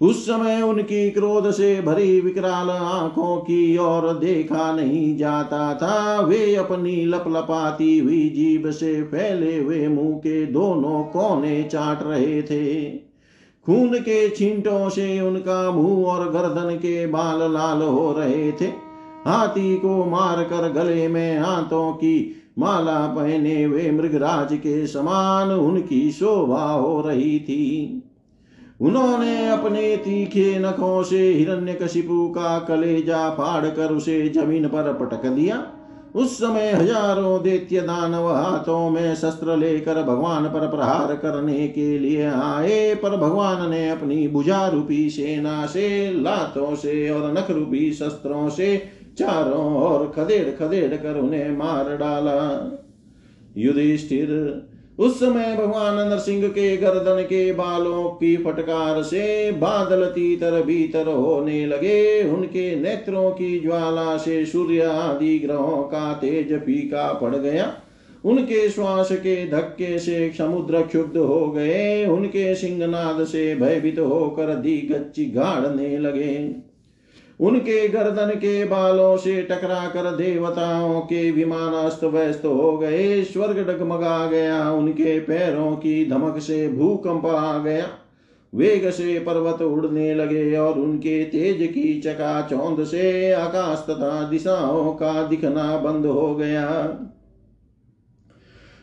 उस 0.00 0.26
समय 0.26 0.62
उनकी 0.62 1.10
क्रोध 1.10 1.50
से 1.50 1.80
भरी 1.80 2.20
विकराल 2.20 2.70
आँखों 2.70 3.36
की 3.36 3.78
ओर 3.78 4.12
देखा 4.14 4.72
नहीं 4.72 5.16
जाता 5.16 5.74
था। 5.74 6.20
वे 6.20 6.54
अपनी 6.54 7.04
लपलपाती 7.04 7.98
हुई 7.98 8.28
जीभ 8.28 8.70
से 8.70 9.02
फैले 9.02 9.58
हुए 9.58 9.88
मुँह 9.88 10.16
के 10.16 10.46
दोनों 10.46 11.02
कोने 11.04 11.62
चाट 11.62 12.02
रहे 12.02 12.42
थे। 12.42 12.84
खून 13.66 13.98
के 13.98 14.28
छींटों 14.28 14.88
से 14.88 15.20
उनका 15.20 15.70
मुँह 15.70 16.06
और 16.06 16.30
गर्दन 16.30 16.76
के 16.76 17.06
बाल 17.06 17.52
लाल 17.52 17.82
हो 17.82 18.12
रहे 18.18 18.52
थे। 18.52 18.66
हाथी 19.26 19.76
को 19.76 20.04
मारकर 20.04 20.72
गले 20.72 21.08
में 21.08 21.38
हाथों 21.38 21.92
की 21.92 22.44
माला 22.58 23.06
पहने 23.06 23.62
हुए 23.64 23.90
मृगराज 23.90 24.48
के 24.52 24.86
समान 24.86 25.50
उनकी 25.50 26.10
शोभा 26.10 26.64
हो 26.64 27.00
रही 27.00 27.38
थी। 27.40 28.04
उन्होंने 28.80 29.48
अपने 29.48 29.96
तीखे 29.96 30.58
नखों 30.58 31.02
से 31.02 31.18
हिरण्य 31.18 31.54
हिरण्यकशिपु 31.54 32.28
का 32.28 32.58
कलेजा 32.58 33.30
फाड़ 33.30 33.66
कर 33.66 33.92
उसे 33.92 34.28
ज़मीन 34.28 34.68
पर 34.68 34.92
पटक 34.92 35.26
दिया। 35.26 35.66
उस 36.14 36.38
समय 36.38 36.72
हज़ारों 36.72 37.42
दैत्य 37.42 37.80
दानव 37.80 38.32
हाथों 38.32 38.90
में 38.90 39.14
शस्त्र 39.14 39.56
लेकर 39.56 40.02
भगवान 40.02 40.44
पर 40.44 40.68
प्रहार 40.68 41.16
करने 41.16 41.68
के 41.68 41.98
लिए 41.98 42.26
आए, 42.26 42.94
पर 42.94 43.16
भगवान 43.16 43.70
ने 43.70 43.90
अपनी 43.90 44.28
भुजा 44.28 44.68
रूपी 44.68 45.10
सेना 45.10 45.66
से, 45.66 46.12
लातों 46.12 46.74
से 46.74 47.10
और 47.10 47.32
नख 47.32 47.50
रूपी 47.50 47.92
शस्त्रों 47.92 48.48
से 48.48 48.82
चारों 49.18 49.76
ओर 49.76 50.12
खदेड़ 50.16 50.50
खदेड़ 50.50 50.96
कर 50.96 51.16
उन्हें 51.16 51.56
मार 51.56 51.96
डाला। 51.96 52.70
युधिष्ठिर 53.56 54.28
उस 54.98 55.20
समय 55.20 55.56
भगवान 55.56 56.08
नरसिंह 56.08 56.48
के 56.48 56.76
गर्दन 56.76 57.22
के 57.22 57.52
बालों 57.52 58.04
की 58.04 58.36
फटकार 58.36 59.02
से 59.02 59.52
बादल 59.52 60.04
तीतर 60.04 60.62
भीतर 60.62 61.06
होने 61.06 61.66
लगे। 61.66 62.30
उनके 62.30 62.76
नेत्रों 62.76 63.30
की 63.30 63.60
ज्वाला 63.60 64.16
से 64.16 64.46
सूर्य 64.46 64.80
आदि 64.80 65.38
ग्रहों 65.38 65.82
का 65.82 66.12
तेज 66.12 66.52
फीका 66.60 67.12
पड़ 67.12 67.36
गया। 67.36 67.72
उनके 68.24 68.68
श्वास 68.68 69.12
के 69.12 69.50
धक्के 69.50 69.98
से 69.98 70.32
समुद्र 70.38 70.82
क्षुब्ध 70.82 71.16
हो 71.16 71.50
गए। 71.50 72.06
उनके 72.06 72.54
सिंहनाद 72.54 73.24
से 73.24 73.54
भयभीत 73.54 73.98
होकर 73.98 74.54
दी 74.54 74.76
गच्ची 74.92 75.24
गाड़ने 75.24 75.98
लगे। 75.98 76.67
उनके 77.40 77.88
गर्दन 77.88 78.30
के 78.30 78.64
बालों 78.64 79.16
से 79.16 79.42
टकरा 79.42 79.88
कर 79.88 80.16
देवताओं 80.16 81.00
के 81.00 81.30
विमान 81.30 81.74
अस्त 81.74 82.04
व्यस्त 82.04 82.44
हो 82.44 82.78
गए। 82.78 83.22
स्वर्ग 83.22 83.58
डगमगा 83.58 84.26
गया, 84.26 84.72
उनके 84.72 85.20
पैरों 85.20 85.76
की 85.76 86.10
धमक 86.10 86.38
से 86.38 86.68
भूकंप 86.68 87.26
आ 87.26 87.58
गया। 87.58 87.88
वेग 88.54 88.90
से 88.90 89.18
पर्वत 89.18 89.62
उड़ने 89.62 90.14
लगे 90.14 90.56
और 90.56 90.78
उनके 90.78 91.24
तेज 91.24 91.72
की 91.72 92.00
चका 92.00 92.40
चकाचौंध 92.40 92.84
से 92.84 93.32
आकाश 93.32 93.78
तथा 93.78 94.28
दिशाओं 94.28 94.92
का 94.92 95.22
दिखना 95.22 95.76
बंद 95.76 96.06
हो 96.06 96.34
गया। 96.34 96.98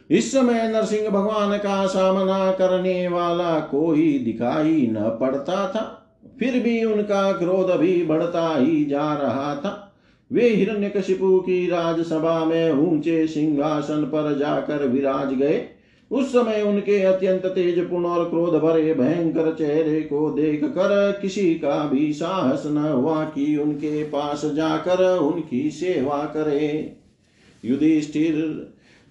इस 0.10 0.32
समय 0.32 0.68
नरसिंह 0.68 1.10
भगवान 1.10 1.58
का 1.58 1.86
सामना 1.86 2.52
करने 2.52 3.08
वाला 3.08 3.60
कोई 3.60 4.20
दिखाई 4.20 4.88
न 4.92 5.18
पड़ता 5.22 5.68
था। 5.70 6.05
फिर 6.40 6.60
भी 6.64 6.84
उनका 6.84 7.32
क्रोध 7.32 7.72
भी 7.72 8.04
बढ़ता 8.04 8.58
ही 8.58 8.86
जा 8.86 9.14
रहा 9.14 9.56
था। 9.56 9.82
वे 10.32 10.50
हिरण्यकशिपु 10.50 11.40
की 11.40 11.68
राजसभा 11.70 12.46
में 12.46 12.72
ऊँचे 12.72 13.28
सिंहासन 13.28 14.04
पर 14.04 14.38
जाकर 14.38 14.88
विराज 14.88 15.34
गए। 15.34 15.66
उस 16.12 16.32
समय 16.34 16.62
उनके 16.62 17.02
अत्यंत 17.02 17.46
तेजपूर्ण 17.46 18.06
और 18.06 18.30
क्रोध 18.30 18.54
भरे 18.54 18.94
भयंकर 18.94 19.54
चेहरे 19.54 20.02
को 20.02 20.30
देख 20.30 20.64
कर 20.64 21.20
किसी 21.22 21.56
का 21.56 21.88
भी 21.88 22.14
साहस 22.14 22.64
न 22.66 22.78
हुआ 22.78 23.24
कि 23.24 23.58
उनके 23.58 24.04
पास 24.04 24.46
जाकर 24.46 25.18
उनकी 25.18 25.70
सेवा 25.72 26.18
करे। 26.18 26.96
युधिष्ठिर 27.66 28.36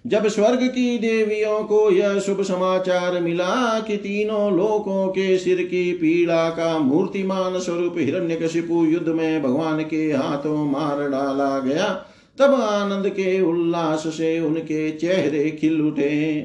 जब 0.07 0.27
स्वर्ग 0.27 0.59
की 0.67 0.97
देवियों 0.97 1.63
को 1.63 1.91
यह 1.91 2.19
शुभ 2.19 2.41
समाचार 2.41 3.21
मिला 3.21 3.79
कि 3.79 3.97
तीनों 3.97 4.57
लोकों 4.57 5.07
के 5.07 5.37
सिर 5.37 5.61
की 5.61 5.91
पीड़ा 5.91 6.49
का 6.49 6.79
मूर्तिमान 6.79 7.59
स्वरूप 7.59 7.95
हिरण्यकशिपु 7.97 8.85
युद्ध 8.85 9.07
में 9.07 9.43
भगवान 9.43 9.83
के 9.83 10.11
हाथों 10.13 10.65
मार 10.65 11.09
डाला 11.09 11.59
गया, 11.59 12.05
तब 12.39 12.53
आनंद 12.53 13.09
के 13.09 13.41
उल्लास 13.41 14.03
से 14.07 14.39
उनके 14.39 14.91
चेहरे 14.91 15.51
खिल 15.51 15.81
उठे। 15.81 16.41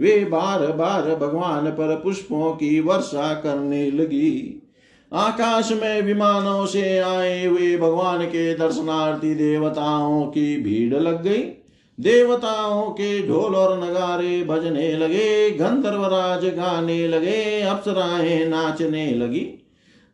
वे 0.00 0.24
बार 0.24 0.66
बार 0.66 1.02
भगवान 1.02 1.70
पर 1.70 2.00
पुष्पों 2.04 2.52
की 2.52 2.80
वर्षा 2.80 3.34
करने 3.34 3.90
लगी। 3.90 4.62
आकाश 5.12 5.72
में 5.72 6.02
विमानों 6.02 6.66
से 6.66 6.98
आए 6.98 7.46
हुए 7.46 7.76
भगवान 7.76 8.24
के 8.24 8.54
दर्शनार्थी 8.54 9.34
देवताओं 9.34 10.26
की 10.26 10.56
भीड़ 10.56 10.94
लग 10.94 11.22
गई। 11.22 11.58
देवताओं 12.00 12.90
के 12.90 13.28
ढोल 13.28 13.54
और 13.54 13.78
नगारे 13.78 14.42
बजने 14.42 14.92
लगे, 14.92 15.50
गंधर्वराज 15.50 16.44
गाने 16.44 17.08
लगे, 17.08 17.62
अप्सराएँ 17.62 18.46
नाचने 18.48 19.10
लगी। 19.14 19.58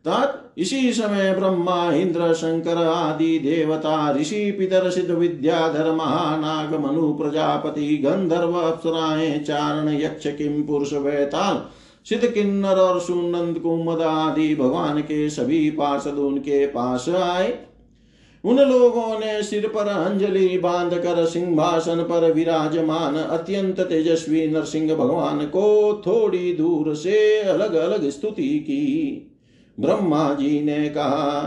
तत् 0.05 0.59
इसी 0.59 0.93
समय 0.93 1.33
ब्रह्मा, 1.33 1.93
इंद्र, 1.93 2.33
शंकर 2.33 2.77
आदि 2.77 3.39
देवता, 3.39 4.11
ऋषि, 4.11 4.51
पितर, 4.51 4.89
सिद्ध 4.89 5.11
विद्याधर, 5.11 5.91
महानाग, 5.91 6.79
मनु, 6.79 7.13
प्रजापति, 7.13 7.97
गंधर्व 7.97 8.53
अप्सराएँ, 8.53 9.39
चारण, 9.39 9.89
यक्ष 9.89 10.27
किम 10.27 10.63
पुरुष, 10.63 10.93
वैताल, 10.93 11.65
सिद्ध 12.09 12.27
किन्नर 12.27 12.75
और 12.75 12.99
सुनंद 12.99 13.59
कुमद 13.59 14.01
आदि 14.01 14.55
भगवान 14.55 15.01
के 15.01 15.29
सभी 15.29 15.69
पार्षद 15.69 16.17
उनके 16.17 16.67
पास 16.67 17.09
आए। 17.09 17.68
उन 18.45 18.59
लोगों 18.59 19.19
ने 19.19 19.43
सिर 19.43 19.67
पर 19.67 19.87
अंजलि 19.87 20.57
बाँध 20.57 20.93
कर 20.93 21.25
सिंहासन 21.25 21.95
पर 21.95 22.33
विराजमान 22.33 23.15
अत्यंत 23.15 23.79
तेजस्वी 23.79 24.47
नरसिंह 24.47 24.95
भगवान 24.95 25.45
को 25.45 26.01
थोड़ी 26.07 26.53
दूर 26.53 26.95
से 26.95 27.41
अलग 27.41 27.73
अलग 27.73 28.09
स्तुति 28.09 28.59
की। 28.59 29.25
ब्रह्मा 29.79 30.33
जी 30.33 30.61
ने 30.61 30.89
कहा, 30.89 31.39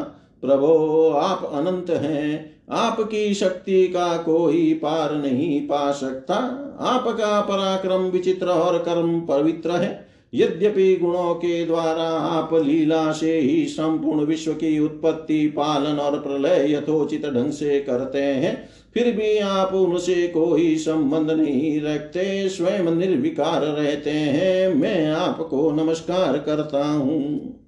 प्रभो, 0.43 1.11
आप 1.11 1.51
अनंत 1.55 1.91
हैं। 1.91 2.53
आपकी 2.71 3.35
शक्ति 3.35 3.89
का 3.89 4.17
कोई 4.17 4.75
पार 4.75 5.15
नहीं 5.15 5.61
पा 5.61 5.93
सकता। 5.93 6.35
आपका 6.81 7.41
पराक्रम 7.41 8.03
विचित्र 8.03 8.47
और 8.47 8.79
कर्म 8.79 9.21
पवित्र 9.21 9.71
है। 9.71 10.09
यद्यपि 10.35 10.97
गुणों 10.97 11.35
के 11.35 11.65
द्वारा 11.65 12.09
आप 12.11 12.55
लीला 12.55 13.13
से 13.13 13.39
ही 13.39 13.67
संपूर्ण 13.67 14.25
विश्व 14.25 14.53
की 14.53 14.79
उत्पत्ति, 14.79 15.47
पालन 15.47 15.99
और 15.99 16.19
प्रलय 16.19 16.73
यथोचित 16.73 17.27
ढंग 17.27 17.51
से 17.51 17.81
करते 17.81 18.19
हैं, 18.19 18.69
फिर 18.95 19.13
भी 19.13 19.39
आप 19.39 19.75
उनसे 19.75 20.29
कोई 20.29 20.77
संबंध 20.77 21.31
नहीं 21.31 21.81
रखते, 21.81 22.49
स्वयं 22.49 22.95
निर्विकार 22.95 23.63
रहते 23.63 24.11
हैं। 24.11 24.75
मैं 24.75 25.11
आपको 25.11 25.71
नमस्कार 25.71 26.39
करता 26.39 26.85
हूँ। 26.85 27.59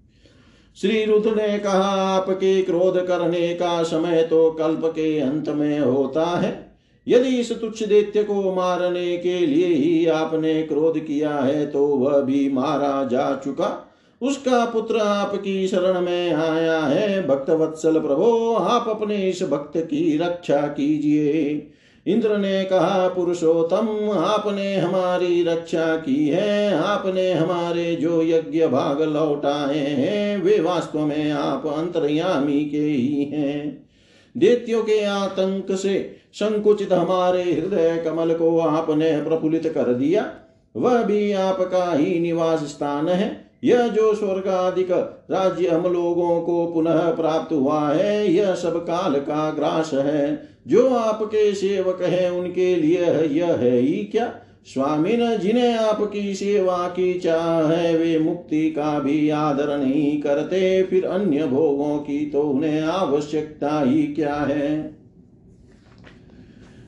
श्री 0.76 1.04
रुद्र 1.04 1.34
ने 1.34 1.58
कहा, 1.58 2.16
आपके 2.16 2.62
क्रोध 2.62 3.06
करने 3.06 3.54
का 3.54 3.82
समय 3.82 4.22
तो 4.22 4.50
कल्प 4.50 4.82
के 4.84 5.20
अंत 5.20 5.48
में 5.48 5.78
होता 5.78 6.24
है। 6.24 6.63
यदि 7.08 7.28
इस 7.28 7.60
तुच्छ 7.60 7.82
दैत्य 7.82 8.24
को 8.24 8.54
मारने 8.54 9.16
के 9.16 9.46
लिए 9.46 9.66
ही 9.66 10.06
आपने 10.06 10.62
क्रोध 10.62 10.98
किया 10.98 11.36
है 11.36 11.66
तो 11.66 11.86
वह 11.86 12.20
भी 12.20 12.48
मारा 12.52 13.04
जा 13.04 13.40
चुका। 13.44 13.90
उसका 14.22 14.64
पुत्र 14.64 14.96
आपकी 14.96 15.68
शरण 15.68 16.00
में 16.00 16.32
आया 16.32 16.78
है। 16.78 17.26
भक्त 17.26 17.50
वत्सल 17.50 18.00
प्रभो, 18.00 18.54
आप 18.54 18.88
अपने 18.88 19.28
इस 19.28 19.42
भक्त 19.42 19.76
की 19.76 20.18
रक्षा 20.18 20.60
कीजिए। 20.60 21.66
इंद्र 22.06 22.36
ने 22.38 22.64
कहा, 22.64 23.08
पुरुषोत्तम, 23.08 24.10
आपने 24.10 24.76
हमारी 24.76 25.42
रक्षा 25.42 25.96
की 25.96 26.28
है। 26.28 26.74
आपने 26.74 27.32
हमारे 27.32 27.96
जो 27.96 28.22
यज्ञ 28.22 28.66
भाग 28.66 29.02
लौटाए 29.02 29.78
हैं, 29.78 30.42
वे 30.42 30.60
वास्तव 30.60 31.06
में 31.06 31.30
आप 31.30 31.66
अंतर्यामी 31.66 32.64
के 32.64 32.78
ही 32.78 33.24
हैं। 33.24 33.88
दैत्यों 34.36 34.82
के 34.82 35.04
आतंक 35.04 35.72
से 35.72 36.23
संकुचित 36.34 36.92
हमारे 36.92 37.42
हृदय 37.42 38.02
कमल 38.04 38.34
को 38.34 38.58
आपने 38.58 39.22
प्रफुल्लित 39.22 39.66
कर 39.66 39.94
दिया। 39.94 40.32
वह 40.76 41.02
भी 41.02 41.32
आपका 41.32 41.94
ही 41.94 42.20
निवास 42.20 42.60
स्थान 42.60 43.08
है। 43.08 43.50
यह 43.64 43.88
जो 43.88 44.14
स्वर्गाधिक 44.14 44.90
राज्य 45.30 45.68
हम 45.68 45.92
लोगों 45.92 46.40
को 46.40 46.66
पुनः 46.66 47.14
प्राप्त 47.14 47.52
हुआ 47.52 47.88
है, 47.88 48.32
यह 48.32 48.54
सब 48.54 48.76
काल 48.76 49.14
का 49.14 49.50
ग्रास 49.50 49.90
है। 49.94 50.48
जो 50.68 50.88
आपके 50.88 51.54
सेवक 51.54 52.02
है, 52.02 52.32
उनके 52.32 52.76
लिए 52.76 53.04
यह 53.26 53.46
है 53.46 53.78
ही 53.78 54.04
क्या? 54.04 54.34
स्वामी 54.66 55.16
न 55.16 55.38
जिन्हें 55.38 55.74
आपकी 55.74 56.34
सेवा 56.34 56.88
की 56.88 57.14
चाह 57.14 57.62
है, 57.62 57.98
वे 57.98 58.18
मुक्ति 58.18 58.70
का 58.70 58.98
भी 58.98 59.30
आदर 59.30 59.78
नहीं 59.78 60.20
करते। 60.22 60.82
फिर 60.82 61.04
अन्य 61.04 61.46
भोगों 61.46 61.98
की 61.98 62.26
तो 62.26 62.42
उन्हें 62.42 62.82
आवश्यकता 62.82 63.80
ही 63.80 64.02
क्या 64.02 64.34
है? 64.34 65.03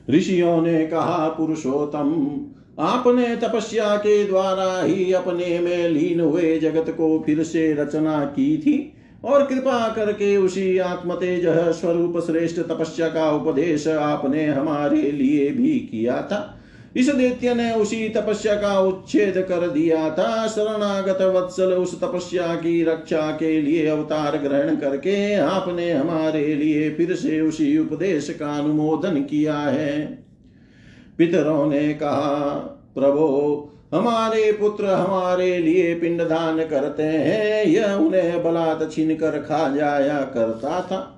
ऋषियों 0.09 0.61
ने 0.61 0.85
कहा, 0.85 1.27
पुरुषोत्तम, 1.29 2.45
आपने 2.79 3.35
तपस्या 3.35 3.95
के 3.95 4.23
द्वारा 4.23 4.81
ही 4.81 5.13
अपने 5.13 5.59
में 5.59 5.89
लीन 5.89 6.19
हुए 6.19 6.59
जगत 6.59 6.89
को 6.89 7.23
फिर 7.25 7.43
से 7.43 7.73
रचना 7.73 8.19
की 8.25 8.57
थी 8.57 8.93
और 9.25 9.45
कृपा 9.45 9.87
करके 9.89 10.37
उसी 10.37 10.77
आत्मतेज 10.77 11.45
स्वरूप 11.47 12.19
श्रेष्ठ 12.25 12.59
तपस्या 12.59 13.07
का 13.07 13.31
उपदेश 13.31 13.87
आपने 13.87 14.45
हमारे 14.45 15.11
लिए 15.11 15.49
भी 15.49 15.79
किया 15.79 16.21
था। 16.21 16.56
इस 16.97 17.09
दैत्य 17.09 17.53
ने 17.53 17.73
उसी 17.73 18.09
तपस्या 18.09 18.53
का 18.55 18.79
उच्छेद 18.79 19.45
कर 19.49 19.67
दिया 19.67 20.09
था। 20.09 20.47
शरणागत 20.47 21.21
वत्सल 21.21 21.73
उस 21.73 22.01
तपस्या 22.01 22.55
की 22.55 22.83
रक्षा 22.83 23.31
के 23.31 23.61
लिए 23.61 23.87
अवतार 23.87 24.37
ग्रहण 24.37 24.75
करके 24.75 25.33
आपने 25.33 25.91
हमारे 25.91 26.53
लिए 26.53 26.89
फिर 26.89 27.15
से 27.15 27.41
उसी 27.41 27.77
उपदेश 27.77 28.29
का 28.39 28.47
अनुमोदन 28.47 29.21
किया 29.21 29.57
है। 29.57 30.05
पितरों 31.17 31.65
ने 31.65 31.93
कहा, 31.93 32.53
प्रभो, 32.95 33.73
हमारे 33.93 34.51
पुत्र 34.51 34.85
हमारे 34.85 35.57
लिए 35.57 35.95
पिंडदान 35.95 36.57
करते 36.59 37.03
हैं। 37.03 37.65
यह 37.65 37.93
उन्हें 37.93 38.43
बलात् 38.43 38.91
छीन 38.91 39.15
कर 39.15 39.31
खा 39.31 39.75
जाया 39.75 40.21
करता 40.21 40.81
था। 40.81 41.16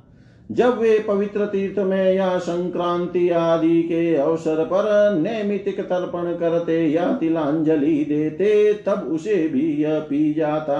जब 0.52 0.80
वे 0.80 1.00
पवित्र 1.00 1.46
तीर्थ 1.46 1.80
में 1.80 2.14
या 2.14 2.38
संक्रांति 2.38 3.30
आदि 3.30 3.84
के 3.84 4.16
अवसर 4.16 4.66
पर 4.66 5.14
नैमितिक 5.16 5.82
तर्पण 5.82 6.40
करते 6.40 6.88
या 6.88 7.14
तिलांजलि 7.14 8.06
देते, 8.10 8.74
तब 8.74 9.10
उसे 9.14 9.48
भी 9.48 9.84
यह 9.84 10.00
पी 10.00 10.34
जाता। 10.34 10.78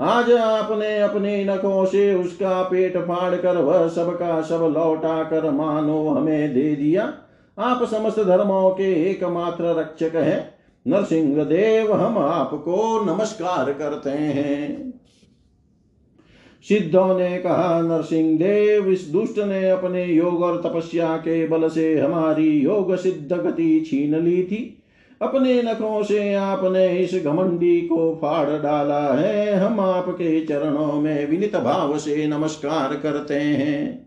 आज 0.00 0.32
आपने 0.32 0.98
अपने 0.98 1.44
नखों 1.44 1.84
से 1.84 2.14
उसका 2.14 2.62
पेट 2.62 2.96
फाड़ 2.96 3.34
कर 3.34 3.56
वह 3.56 3.88
सबका 3.88 4.42
सब 4.42 4.74
लौटा 4.76 5.22
कर 5.22 5.50
मानो 5.50 6.08
हमें 6.08 6.54
दे 6.54 6.76
दिया। 6.76 7.12
आप 7.58 7.84
समस्त 7.84 8.20
धर्मों 8.20 8.70
के 8.70 9.10
एकमात्र 9.10 9.64
रक्षक 9.64 10.16
हैं। 10.16 10.54
नरसिंह 10.86 11.44
देव, 11.44 11.92
हम 11.92 12.18
आपको 12.18 13.04
नमस्कार 13.04 13.72
करते 13.72 14.10
हैं। 14.10 14.92
सिद्धों 16.62 17.18
ने 17.18 17.38
कहा 17.38 17.80
नरसिंह 17.80 18.38
देव 18.38 18.88
इस 18.88 19.02
दुष्ट 19.02 19.38
ने 19.38 19.70
अपने 19.70 20.04
योग 20.04 20.42
और 20.42 20.62
तपस्या 20.66 21.16
के 21.16 21.46
बल 21.48 21.68
से 21.68 21.98
हमारी 22.00 22.60
योग 22.60 22.96
सिद्ध 22.96 23.32
गति 23.32 23.84
छीन 23.90 24.24
ली 24.24 24.42
थी। 24.42 24.82
अपने 25.22 25.62
नखों 25.62 26.02
से 26.02 26.34
आपने 26.34 26.98
इस 26.98 27.24
घमंडी 27.24 27.80
को 27.80 28.18
फाड़ 28.22 28.62
डाला 28.62 29.14
है। 29.14 29.54
हम 29.54 29.80
आपके 29.80 30.40
चरणों 30.40 30.92
में 30.92 31.30
विनित 31.30 31.56
भाव 31.56 31.98
से 31.98 32.26
नमस्कार 32.26 32.96
करते 32.96 33.34
हैं। 33.34 34.06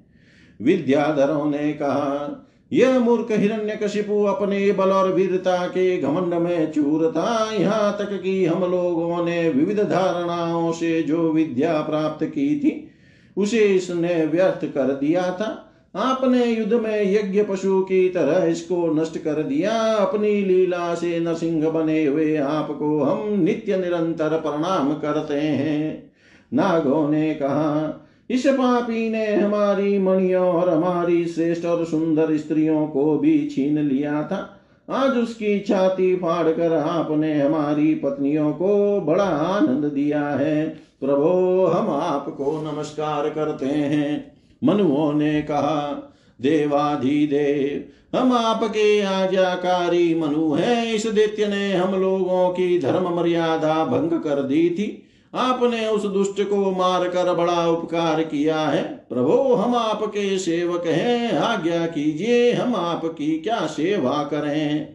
विद्याधरों 0.62 1.52
ने 1.52 1.74
कहा 1.74 2.46
यह 2.72 3.00
मूर्ख 3.00 3.32
हिरण्य 3.32 3.76
कशिपु 3.84 4.24
अपने 4.24 4.72
बल 4.72 4.92
और 4.92 5.14
वीरता 5.14 5.58
के 5.68 5.98
घमंड 5.98 6.34
में 6.34 6.72
चूर 6.72 7.12
था 7.12 7.52
यहाँ 7.54 7.98
तक 8.00 8.22
कि 8.24 8.46
हम 8.46 8.72
लोगों 8.72 9.26
ने 9.26 9.50
विविध 9.50 9.80
धारणाओं 9.80 10.72
से 10.72 11.02
जो 11.04 11.32
विद्या 11.32 11.82
प्राप्त 11.82 12.26
की 12.26 12.60
थी, 12.60 12.92
उसे 13.38 13.60
इसने 13.60 14.26
व्यर्थ 14.26 14.66
कर 14.66 14.92
दिया 14.94 15.32
था। 15.32 15.66
आपने 15.96 16.46
युद्ध 16.46 16.74
में 16.74 17.14
यज्ञ 17.14 17.44
पशु 17.44 17.82
की 17.82 18.10
तरह 18.10 18.46
इसको 18.46 18.94
नष्ट 18.94 19.18
कर 19.18 19.44
दिया। 19.44 19.72
अपनी 19.96 20.42
लीला 20.42 20.96
से 20.96 21.20
नरसिंह 21.20 21.70
बने 21.70 22.06
हुए 22.06 22.36
आपको 22.38 23.04
हम 23.04 23.40
नित्य 23.40 23.78
निरंतर 23.78 24.38
प्रणाम 24.40 24.94
करते 24.94 25.40
हैं। 25.40 26.12
नागों 26.54 27.10
ने 27.10 27.34
कहा 27.34 28.06
इस 28.30 28.48
पापी 28.48 29.10
ने 29.10 29.36
हमारी 29.36 30.00
मणियों 30.00 30.48
और 30.48 30.70
हमारी 30.70 31.26
श्रेष्ठ 31.26 31.66
और 31.66 31.86
सुंदर 31.86 32.38
स्त्रियों 32.38 32.88
को 32.88 33.18
भी 33.18 33.50
छीन 33.56 33.80
लिया 33.80 34.24
था। 34.24 34.56
आज 34.90 35.18
उसकी 35.18 35.60
छाती 35.60 36.16
फाड़ 36.16 36.48
कर 36.48 36.74
आपने 36.74 37.42
हमारी 37.42 37.96
पत्नियों 37.96 38.54
को 38.54 39.02
बड़ा 39.02 39.24
आनंद 39.24 39.86
दिया 39.86 40.30
है। 40.30 40.70
प्रभो, 41.02 41.66
हम 41.66 41.90
आपको 41.90 42.72
नमस्कार 42.72 43.30
करते 43.30 43.66
हैं। 43.66 44.32
मनुओं 44.64 45.14
ने 45.14 45.42
कहा, 45.42 46.14
देवाधिदेव, 46.42 47.86
हम 48.20 48.34
आपके 48.34 49.02
आज्ञाकारी 49.02 50.16
मनु 50.16 50.54
हैं। 50.54 50.94
इस 50.94 51.08
दैत्य 51.08 51.48
ने 51.48 51.74
हम 51.74 52.02
लोगों 52.02 52.50
की 52.50 52.80
धर्म 52.80 53.16
मर्यादा 53.16 53.86
भंग 53.86 54.20
कर 54.20 54.44
दी 54.44 54.70
थी। 54.70 55.06
आपने 55.34 55.88
उस 55.88 56.06
दुष्ट 56.06 56.42
को 56.42 56.72
मार 56.72 57.08
कर 57.08 57.34
बड़ा 57.34 57.68
उपकार 57.68 58.24
किया 58.24 58.60
है। 58.60 58.84
प्रभु, 58.84 59.54
हम 59.54 59.76
आपके 59.76 60.38
सेवक 60.38 60.88
हैं। 60.88 61.38
आज्ञा 61.38 61.86
कीजिए, 61.86 62.52
हम 62.52 62.76
आपकी 62.76 63.40
क्या 63.40 63.66
सेवा 63.66 64.24
करें? 64.24 64.86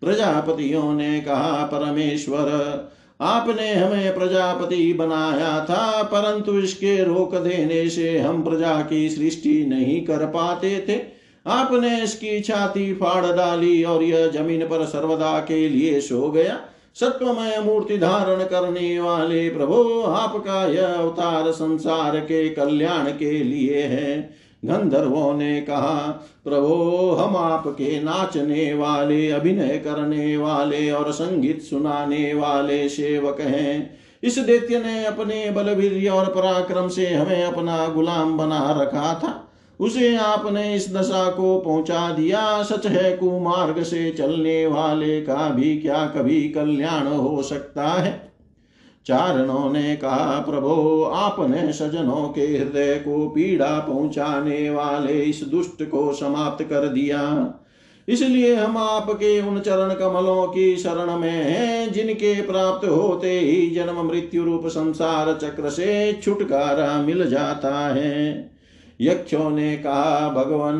प्रजापतियों 0.00 0.92
ने 0.92 1.20
कहा, 1.20 1.64
परमेश्वर, 1.66 2.46
आपने 3.20 3.74
हमें 3.74 4.14
प्रजापति 4.14 4.92
बनाया 4.92 5.64
था, 5.64 6.02
परंतु 6.02 6.58
इसके 6.58 7.04
रोक 7.04 7.34
देने 7.34 7.90
से 7.90 8.18
हम 8.18 8.42
प्रजा 8.42 8.80
की 8.80 9.10
सृष्टि 9.10 9.66
नहीं 9.66 10.04
कर 10.04 10.26
पाते 10.26 10.84
थे। 10.88 11.20
आपने 11.46 12.02
इसकी 12.02 12.40
छाती 12.40 12.94
फाड़ 12.94 13.36
डाली 13.36 13.84
और 13.84 14.02
यह 14.02 14.26
ज़मीन 14.26 14.60
पर 14.60 14.84
सर्वदा 14.84 15.38
के 15.38 15.68
लिए 15.68 16.00
सो 16.00 16.30
गया। 16.30 16.60
सत्वमय 17.00 17.62
मूर्ति 17.64 17.98
धारण 17.98 18.44
करने 18.44 19.00
वाले 19.00 19.50
प्रभो 19.50 20.02
आपका 20.02 20.66
यह 20.66 20.86
अवतार 20.86 21.50
संसार 21.50 22.20
के 22.20 22.48
कल्याण 22.48 23.04
के 23.04 23.44
लिए 23.44 23.82
है। 23.82 24.30
गंधर्वों 24.64 25.34
ने 25.34 25.60
कहा, 25.60 26.26
प्रभो, 26.44 27.10
हम 27.12 27.36
आपके 27.36 28.02
नाचने 28.02 28.74
वाले, 28.74 29.30
अभिनय 29.30 29.78
करने 29.78 30.36
वाले 30.36 30.90
और 30.90 31.12
संगीत 31.12 31.62
सुनाने 31.62 32.34
वाले 32.34 32.88
सेवक 32.88 33.40
हैं। 33.40 33.98
इस 34.22 34.38
दैत्य 34.38 34.78
ने 34.78 35.04
अपने 35.04 35.50
बलवीर 35.50 36.10
और 36.10 36.24
पराक्रम 36.24 36.88
से 36.88 37.14
हमें 37.14 37.44
अपना 37.44 37.88
गुलाम 37.88 38.38
बना 38.38 38.78
रखा 38.82 39.14
था। 39.14 39.49
उसे 39.80 40.16
आपने 40.16 40.74
इस 40.74 40.94
दशा 40.94 41.30
को 41.30 41.58
पहुँचा 41.58 42.12
दिया। 42.12 42.62
सच 42.62 42.86
है, 42.86 43.16
कुमार्ग 43.16 43.82
से 43.82 44.10
चलने 44.10 44.66
वाले 44.66 45.20
का 45.20 45.48
भी 45.48 45.76
क्या 45.76 46.06
कभी 46.06 46.48
कल्याण 46.48 47.06
हो 47.06 47.42
सकता 47.42 47.82
है? 47.82 48.32
चारणों 49.06 49.72
ने 49.72 49.96
कहा, 49.96 50.44
प्रभो, 50.50 51.02
आपने 51.02 51.72
सजनों 51.72 52.28
के 52.28 52.40
हृदय 52.40 52.94
को 52.94 53.28
पीड़ा 53.28 53.78
पहुँचाने 53.78 54.70
वाले 54.70 55.12
इस 55.12 55.44
दुष्ट 55.44 55.82
को 55.82 56.12
समाप्त 56.12 56.64
कर 56.64 56.88
दिया। 56.88 57.54
इसलिए 58.08 58.54
हम 58.54 58.76
आपके 58.76 59.40
उन 59.40 59.60
चरण 59.60 59.94
कमलों 59.94 60.46
की 60.46 60.76
शरण 60.76 61.18
में 61.18 61.44
हैं, 61.44 61.92
जिनके 61.92 62.42
प्राप्त 62.42 62.88
होते 62.88 63.40
ही 63.40 63.70
जन्म 63.70 64.08
मृत्यु 64.08 64.44
रूप 64.44 64.66
संसार 64.66 65.38
चक्र 65.42 65.70
से 65.70 66.20
छुटकारा 66.24 67.02
मिल 67.02 67.30
जाता 67.30 67.94
है। 67.94 68.50
यक्षों 69.00 69.50
ने 69.50 69.76
कहा, 69.76 70.28
भगवान, 70.28 70.78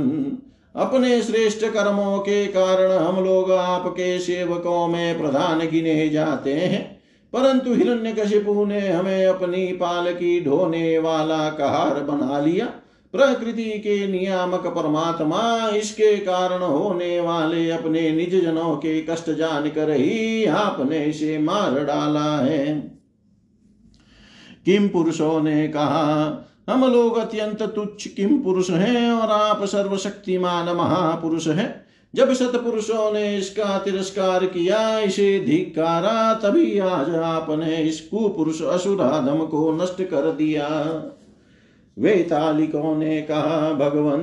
अपने 0.77 1.23
श्रेष्ठ 1.23 1.67
कर्मों 1.67 2.19
के 2.19 2.47
कारण 2.47 2.93
हम 2.93 3.25
लोग 3.25 3.53
आपके 3.53 4.19
सेवकों 4.19 4.89
में 4.89 5.19
प्रधान 5.19 5.59
गिने 5.59 6.09
जाते 6.09 6.55
हैं। 6.55 7.01
परंतु 7.33 7.75
हिरण्यकशिपु 7.75 8.65
ने 8.65 8.89
हमें 8.89 9.27
अपनी 9.27 9.67
पाल 9.67 10.13
की 10.13 10.45
ढोने 10.45 10.99
वाला 10.99 11.51
कहार 11.51 12.01
बना 12.01 12.41
लिया। 12.41 12.67
प्रकृति 13.13 13.71
के 13.71 14.07
नियामक 14.07 14.67
परमात्मा 14.67 15.71
इसके 15.77 16.17
कारण 16.17 16.63
होने 16.63 17.21
वाले 17.21 17.71
अपने 17.71 18.11
निज 18.11 18.43
जनों 18.43 18.77
के 18.77 19.01
कष्ट 19.01 19.31
जान 19.31 19.69
कर 19.69 19.91
ही 19.91 20.45
आपने 20.45 21.05
इसे 21.05 21.39
मार 21.39 21.85
डाला 21.85 22.39
है। 22.39 22.81
किम 24.65 24.89
पुरुषों 24.89 25.43
ने 25.43 25.69
कहा 25.69 26.47
हम 26.71 26.93
लोग 26.93 27.17
अत्यंत 27.17 27.63
तुच्छ 27.63 28.07
किम 28.07 28.39
पुरुष 28.39 28.71
हैं 28.71 29.13
और 29.13 29.31
आप 29.31 29.65
सर्वशक्तिमान 29.65 30.77
महापुरुष 30.77 31.49
हैं। 31.49 31.87
जब 32.15 32.33
सतपुरुषों 32.33 33.13
ने 33.13 33.37
इसका 33.37 33.79
तिरस्कार 33.79 34.45
किया, 34.45 34.99
इसे 34.99 35.41
धिकारा 35.41 36.35
तभी 36.35 36.79
आज 36.79 37.15
आपने 37.15 37.77
इस 37.77 38.01
कुपुरुष 38.01 38.63
असुराधम 38.63 39.39
को 39.47 39.73
नष्ट 39.73 40.03
कर 40.03 40.33
दिया। 40.33 40.69
वेतालिकों 41.99 42.97
ने 42.97 43.23
कहा, 43.23 43.73
भगवन 43.73 44.19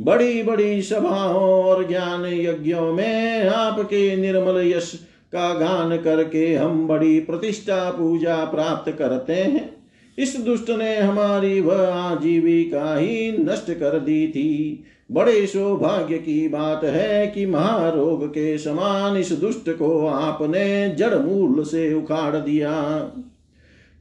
बड़ी 0.00 0.42
बड़ी 0.42 0.82
सभाओं 0.82 1.64
और 1.64 1.88
ज्ञान 1.88 2.26
यज्ञों 2.26 2.92
में 2.92 3.48
आपके 3.48 4.16
निर्मल 4.16 4.60
यश 4.66 4.92
का 5.32 5.54
गान 5.54 5.98
करके 5.98 6.54
हम 6.54 6.88
बड़ी 6.88 7.20
प्रतिष्ठा 7.20 7.90
पूजा 7.90 8.44
प्राप्त 8.44 8.92
करते 8.92 9.32
हैं। 9.32 9.81
इस 10.18 10.36
दुष्ट 10.36 10.70
ने 10.70 10.96
हमारी 10.96 11.60
वह 11.60 11.94
आजीविका 11.94 12.96
ही 12.96 13.36
नष्ट 13.38 13.70
कर 13.70 13.98
दी 13.98 14.28
थी। 14.28 14.84
बड़े 15.12 15.46
सौभाग्य 15.46 16.18
की 16.18 16.48
बात 16.48 16.84
है 16.84 17.26
कि 17.26 17.46
महारोग 17.46 18.28
के 18.28 18.58
समान 18.58 19.16
इस 19.16 19.32
दुष्ट 19.32 19.70
को 19.70 20.06
आपने 20.06 20.94
जड़ 20.98 21.14
मूल 21.14 21.64
से 21.64 21.94
उखाड़ 21.94 22.36
दिया। 22.36 22.72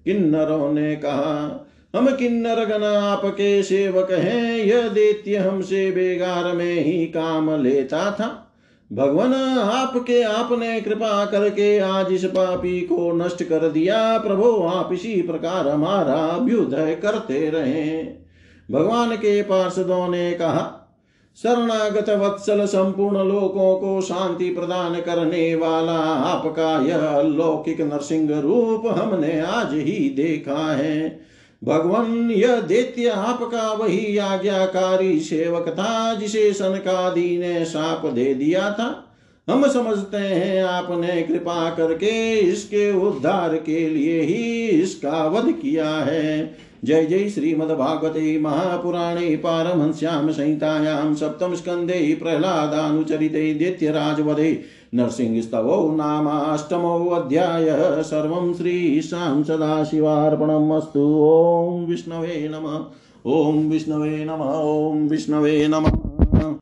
किन्नरों 0.06 0.74
ने 0.74 0.96
कहा, 0.96 1.68
हम 1.96 2.16
किन्नर 2.16 2.66
गण, 2.66 2.84
आपके 2.84 3.64
सेवक 3.64 4.12
हैं। 4.12 4.58
यह 4.58 4.88
दैत्य 4.88 5.36
हमसे 5.36 5.92
बेगार 5.92 6.56
में 6.56 6.84
ही 6.84 7.06
काम 7.06 7.64
लेता 7.64 8.12
था। 8.12 8.51
भगवान, 8.94 9.34
आपके, 9.60 10.24
आपने 10.24 10.82
कृपा 10.82 11.26
करके 11.26 11.80
आज 11.80 12.08
इस 12.12 12.26
पापी 12.26 12.82
को 12.82 13.12
नष्ट 13.12 13.44
कर 13.44 13.70
दिया। 13.70 14.18
प्रभु, 14.18 14.64
आप 14.68 14.94
इसी 14.94 15.22
प्रकार 15.22 15.68
हमारा 15.68 16.14
अभ्युदय 16.14 16.96
करते 16.96 17.50
रहे। 17.50 18.04
भगवान 18.72 19.16
के 19.16 19.42
पार्षदों 19.42 20.08
ने 20.08 20.32
कहा, 20.32 20.78
शरणागत 21.38 22.10
वत्सल 22.10 22.66
संपूर्ण 22.66 23.18
लोकों 23.18 23.80
को 23.80 24.02
शांति 24.02 24.50
प्रदान 24.50 25.02
करने 25.02 25.56
वाला 25.56 26.00
आपका 26.04 26.86
यह 26.86 27.00
अलौकिक 27.00 27.82
नरसिंह 27.82 28.40
रूप 28.40 28.84
हमने 28.88 29.42
आज 29.42 29.74
ही 29.74 30.10
देखा 30.10 30.74
है। 30.74 31.31
भगवान 31.64 32.32
यह 32.32 32.60
दैत्य 32.62 33.08
आपका 33.08 33.72
वही 33.74 34.18
आज्ञाकारी 34.18 35.20
सेवक 35.20 35.70
था, 35.70 36.14
जिसे 36.14 36.54
सनकादि 36.54 37.38
ने 37.38 37.66
साप 37.66 38.06
दे 38.06 38.34
दिया 38.34 38.72
था। 38.72 39.08
हम 39.50 39.68
समझते 39.68 40.18
हैं 40.18 40.64
आपने 40.64 41.22
कृपा 41.22 41.70
करके 41.70 42.40
इसके 42.40 42.92
उद्धार 42.92 43.56
के 43.56 43.90
लिए 43.90 44.22
ही 44.22 44.68
इसका 44.68 45.26
वध 45.28 45.52
किया 45.52 45.90
है। 45.90 46.58
जय 46.86 47.06
जय 47.06 47.30
श्रीमद्भागवते 47.30 48.40
महापुराणे 48.40 49.36
पारमहंस्यां 49.38 50.32
संहितायां 50.32 51.16
सप्तमस्कन्धे 51.16 52.18
प्रह्लादानुचरिते 52.22 53.54
दैत्यराजवधे 53.54 54.54
नरसिंहस्तवो 54.96 55.96
नामाष्टमोऽध्यायः 55.96 58.02
सर्वं 58.02 58.54
श्रीशां 58.54 59.44
सदाशिवार्पणम् 59.44 60.72
अस्तु 60.72 61.22
ॐ 61.22 61.86
विष्णवे 61.86 62.50
नमः। 62.52 63.32
ॐ 63.32 63.70
विष्णवे 63.70 64.26
नमः। 64.26 64.46
ॐ 64.46 65.08
विष्णवे 65.08 65.68
नमः। 65.68 66.01